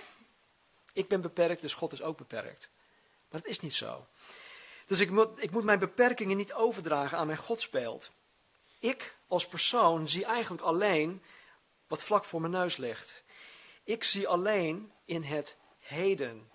ik 0.92 1.08
ben 1.08 1.20
beperkt, 1.20 1.60
dus 1.60 1.74
God 1.74 1.92
is 1.92 2.02
ook 2.02 2.16
beperkt. 2.16 2.68
Maar 3.28 3.40
dat 3.40 3.50
is 3.50 3.60
niet 3.60 3.74
zo. 3.74 4.06
Dus 4.86 5.00
ik 5.00 5.10
moet, 5.10 5.42
ik 5.42 5.50
moet 5.50 5.64
mijn 5.64 5.78
beperkingen 5.78 6.36
niet 6.36 6.52
overdragen 6.52 7.18
aan 7.18 7.26
mijn 7.26 7.38
godsbeeld. 7.38 8.10
Ik 8.78 9.16
als 9.26 9.46
persoon 9.46 10.08
zie 10.08 10.24
eigenlijk 10.24 10.62
alleen 10.62 11.22
wat 11.86 12.02
vlak 12.02 12.24
voor 12.24 12.40
mijn 12.40 12.52
neus 12.52 12.76
ligt. 12.76 13.22
Ik 13.84 14.04
zie 14.04 14.28
alleen 14.28 14.92
in 15.04 15.22
het 15.22 15.56
heden. 15.78 16.50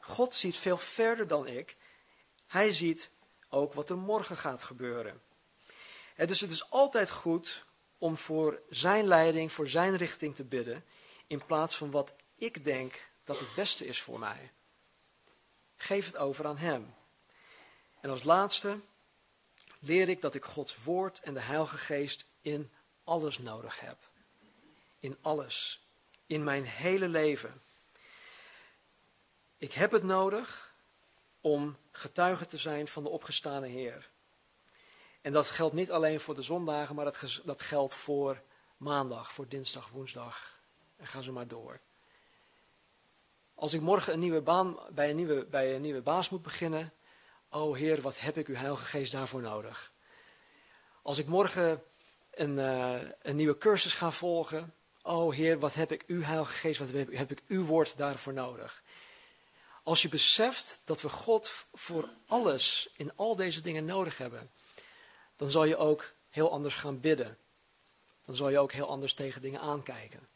God 0.00 0.34
ziet 0.34 0.56
veel 0.56 0.78
verder 0.78 1.26
dan 1.26 1.46
ik. 1.46 1.76
Hij 2.46 2.72
ziet 2.72 3.10
ook 3.48 3.72
wat 3.72 3.88
er 3.88 3.98
morgen 3.98 4.36
gaat 4.36 4.62
gebeuren. 4.62 5.22
En 6.16 6.26
dus 6.26 6.40
het 6.40 6.50
is 6.50 6.70
altijd 6.70 7.10
goed 7.10 7.64
om 7.98 8.16
voor 8.16 8.60
zijn 8.68 9.04
leiding, 9.04 9.52
voor 9.52 9.68
zijn 9.68 9.96
richting 9.96 10.34
te 10.34 10.44
bidden, 10.44 10.84
in 11.26 11.46
plaats 11.46 11.76
van 11.76 11.90
wat 11.90 12.14
ik 12.36 12.64
denk 12.64 13.10
dat 13.24 13.38
het 13.38 13.54
beste 13.54 13.86
is 13.86 14.00
voor 14.00 14.18
mij. 14.18 14.52
Geef 15.76 16.06
het 16.06 16.16
over 16.16 16.46
aan 16.46 16.56
hem. 16.56 16.94
En 18.02 18.10
als 18.10 18.22
laatste 18.22 18.80
leer 19.78 20.08
ik 20.08 20.20
dat 20.20 20.34
ik 20.34 20.44
Gods 20.44 20.82
woord 20.84 21.20
en 21.20 21.34
de 21.34 21.40
Heilige 21.40 21.76
Geest 21.76 22.26
in 22.40 22.72
alles 23.04 23.38
nodig 23.38 23.80
heb. 23.80 23.98
In 24.98 25.16
alles. 25.20 25.86
In 26.26 26.44
mijn 26.44 26.64
hele 26.64 27.08
leven. 27.08 27.62
Ik 29.56 29.72
heb 29.72 29.90
het 29.90 30.02
nodig 30.02 30.74
om 31.40 31.76
getuige 31.90 32.46
te 32.46 32.58
zijn 32.58 32.88
van 32.88 33.02
de 33.02 33.08
opgestane 33.08 33.66
Heer. 33.66 34.10
En 35.20 35.32
dat 35.32 35.50
geldt 35.50 35.74
niet 35.74 35.90
alleen 35.90 36.20
voor 36.20 36.34
de 36.34 36.42
zondagen, 36.42 36.94
maar 36.94 37.04
dat, 37.04 37.40
dat 37.44 37.62
geldt 37.62 37.94
voor 37.94 38.42
maandag, 38.76 39.32
voor 39.32 39.48
dinsdag, 39.48 39.88
woensdag. 39.88 40.60
En 40.96 41.06
ga 41.06 41.20
ze 41.20 41.32
maar 41.32 41.48
door. 41.48 41.80
Als 43.54 43.72
ik 43.72 43.80
morgen 43.80 44.12
een 44.12 44.18
nieuwe 44.18 44.40
baan, 44.40 44.78
bij, 44.90 45.10
een 45.10 45.16
nieuwe, 45.16 45.46
bij 45.46 45.74
een 45.74 45.82
nieuwe 45.82 46.02
baas 46.02 46.28
moet 46.28 46.42
beginnen, 46.42 46.92
oh 47.52 47.76
Heer, 47.76 48.00
wat 48.00 48.20
heb 48.20 48.36
ik 48.36 48.46
uw 48.46 48.54
Heilige 48.54 48.84
Geest 48.84 49.12
daarvoor 49.12 49.40
nodig? 49.40 49.92
Als 51.02 51.18
ik 51.18 51.26
morgen 51.26 51.82
een, 52.30 52.58
uh, 52.58 53.00
een 53.22 53.36
nieuwe 53.36 53.58
cursus 53.58 53.94
ga 53.94 54.10
volgen, 54.10 54.74
oh 55.02 55.34
Heer, 55.34 55.58
wat 55.58 55.74
heb 55.74 55.92
ik 55.92 56.04
uw 56.06 56.22
Heilige 56.22 56.52
Geest, 56.52 56.78
wat 56.78 56.90
heb, 56.90 57.12
heb 57.12 57.30
ik 57.30 57.42
uw 57.46 57.64
woord 57.64 57.96
daarvoor 57.96 58.32
nodig? 58.32 58.82
Als 59.82 60.02
je 60.02 60.08
beseft 60.08 60.80
dat 60.84 61.00
we 61.00 61.08
God 61.08 61.52
voor 61.72 62.08
alles 62.26 62.90
in 62.96 63.16
al 63.16 63.36
deze 63.36 63.60
dingen 63.60 63.84
nodig 63.84 64.18
hebben, 64.18 64.50
dan 65.36 65.50
zal 65.50 65.64
je 65.64 65.76
ook 65.76 66.12
heel 66.28 66.50
anders 66.50 66.74
gaan 66.74 67.00
bidden. 67.00 67.38
Dan 68.24 68.34
zal 68.34 68.48
je 68.48 68.58
ook 68.58 68.72
heel 68.72 68.88
anders 68.88 69.14
tegen 69.14 69.42
dingen 69.42 69.60
aankijken. 69.60 70.28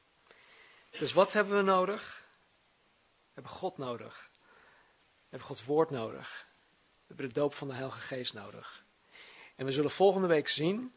Dus 0.91 1.13
wat 1.13 1.33
hebben 1.33 1.57
we 1.57 1.63
nodig? 1.63 2.25
We 3.19 3.33
hebben 3.33 3.53
God 3.53 3.79
nodig. 3.79 4.31
We 4.33 5.27
hebben 5.29 5.49
Gods 5.49 5.65
woord 5.65 5.91
nodig. 5.91 6.47
We 7.07 7.15
hebben 7.15 7.29
de 7.29 7.41
doop 7.41 7.55
van 7.55 7.69
de 7.69 7.75
Heilige 7.75 8.01
Geest 8.01 8.35
nodig. 8.35 8.85
En 9.57 9.67
we 9.67 9.73
zullen 9.73 9.91
volgende 9.91 10.27
week 10.27 10.49
zien, 10.49 10.93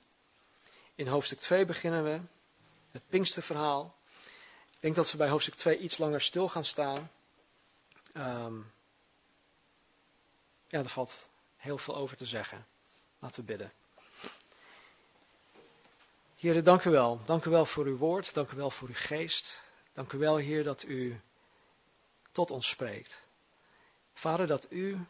in 0.96 1.08
hoofdstuk 1.08 1.40
2 1.40 1.66
beginnen 1.66 2.04
we, 2.04 2.22
het 2.92 3.04
Pinksterverhaal. 3.10 3.98
Ik 4.70 4.78
denk 4.80 4.96
dat 4.96 5.12
we 5.12 5.18
bij 5.18 5.30
hoofdstuk 5.30 5.56
2 5.56 5.78
iets 5.78 5.98
langer 5.98 6.22
stil 6.22 6.50
gaan 6.50 6.66
staan. 6.66 7.12
Um, 8.18 8.72
ja, 10.68 10.80
er 10.80 10.90
valt 10.90 11.30
heel 11.58 11.78
veel 11.78 11.96
over 11.96 12.18
te 12.18 12.26
zeggen. 12.26 12.68
Laten 13.20 13.40
we 13.40 13.46
bidden. 13.46 13.72
Heer, 16.36 16.64
dank 16.64 16.84
u 16.84 16.90
wel. 16.90 17.22
Dank 17.26 17.46
u 17.46 17.50
wel 17.50 17.66
voor 17.66 17.86
uw 17.86 17.98
woord. 17.98 18.34
Dank 18.34 18.52
u 18.52 18.56
wel 18.56 18.72
voor 18.72 18.88
uw 18.88 18.94
geest. 18.98 19.62
Dank 19.94 20.12
u 20.12 20.18
wel, 20.18 20.38
Heer, 20.38 20.64
dat 20.64 20.84
u 20.84 21.22
tot 22.32 22.52
ons 22.52 22.70
spreekt. 22.70 23.22
Vader, 24.14 24.48
dat 24.48 24.72
u 24.72 25.06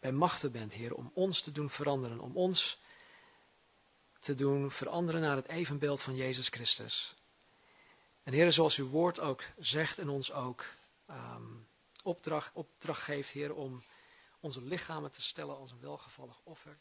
bij 0.00 0.12
machten 0.12 0.52
bent, 0.52 0.72
Heer, 0.72 0.94
om 0.94 1.10
ons 1.14 1.40
te 1.40 1.52
doen 1.52 1.70
veranderen. 1.70 2.20
Om 2.20 2.36
ons 2.36 2.78
te 4.20 4.34
doen 4.34 4.70
veranderen 4.70 5.20
naar 5.20 5.36
het 5.36 5.48
evenbeeld 5.48 6.02
van 6.02 6.16
Jezus 6.16 6.48
Christus. 6.48 7.14
En 8.22 8.32
Heer, 8.32 8.52
zoals 8.52 8.76
uw 8.76 8.88
woord 8.88 9.20
ook 9.20 9.44
zegt 9.58 9.98
en 9.98 10.08
ons 10.08 10.32
ook 10.32 10.64
um, 11.10 11.66
opdracht, 12.02 12.50
opdracht 12.54 13.02
geeft, 13.02 13.30
Heer, 13.30 13.54
om 13.54 13.84
onze 14.40 14.62
lichamen 14.62 15.10
te 15.10 15.22
stellen 15.22 15.56
als 15.56 15.70
een 15.70 15.80
welgevallig 15.80 16.40
offer. 16.44 16.78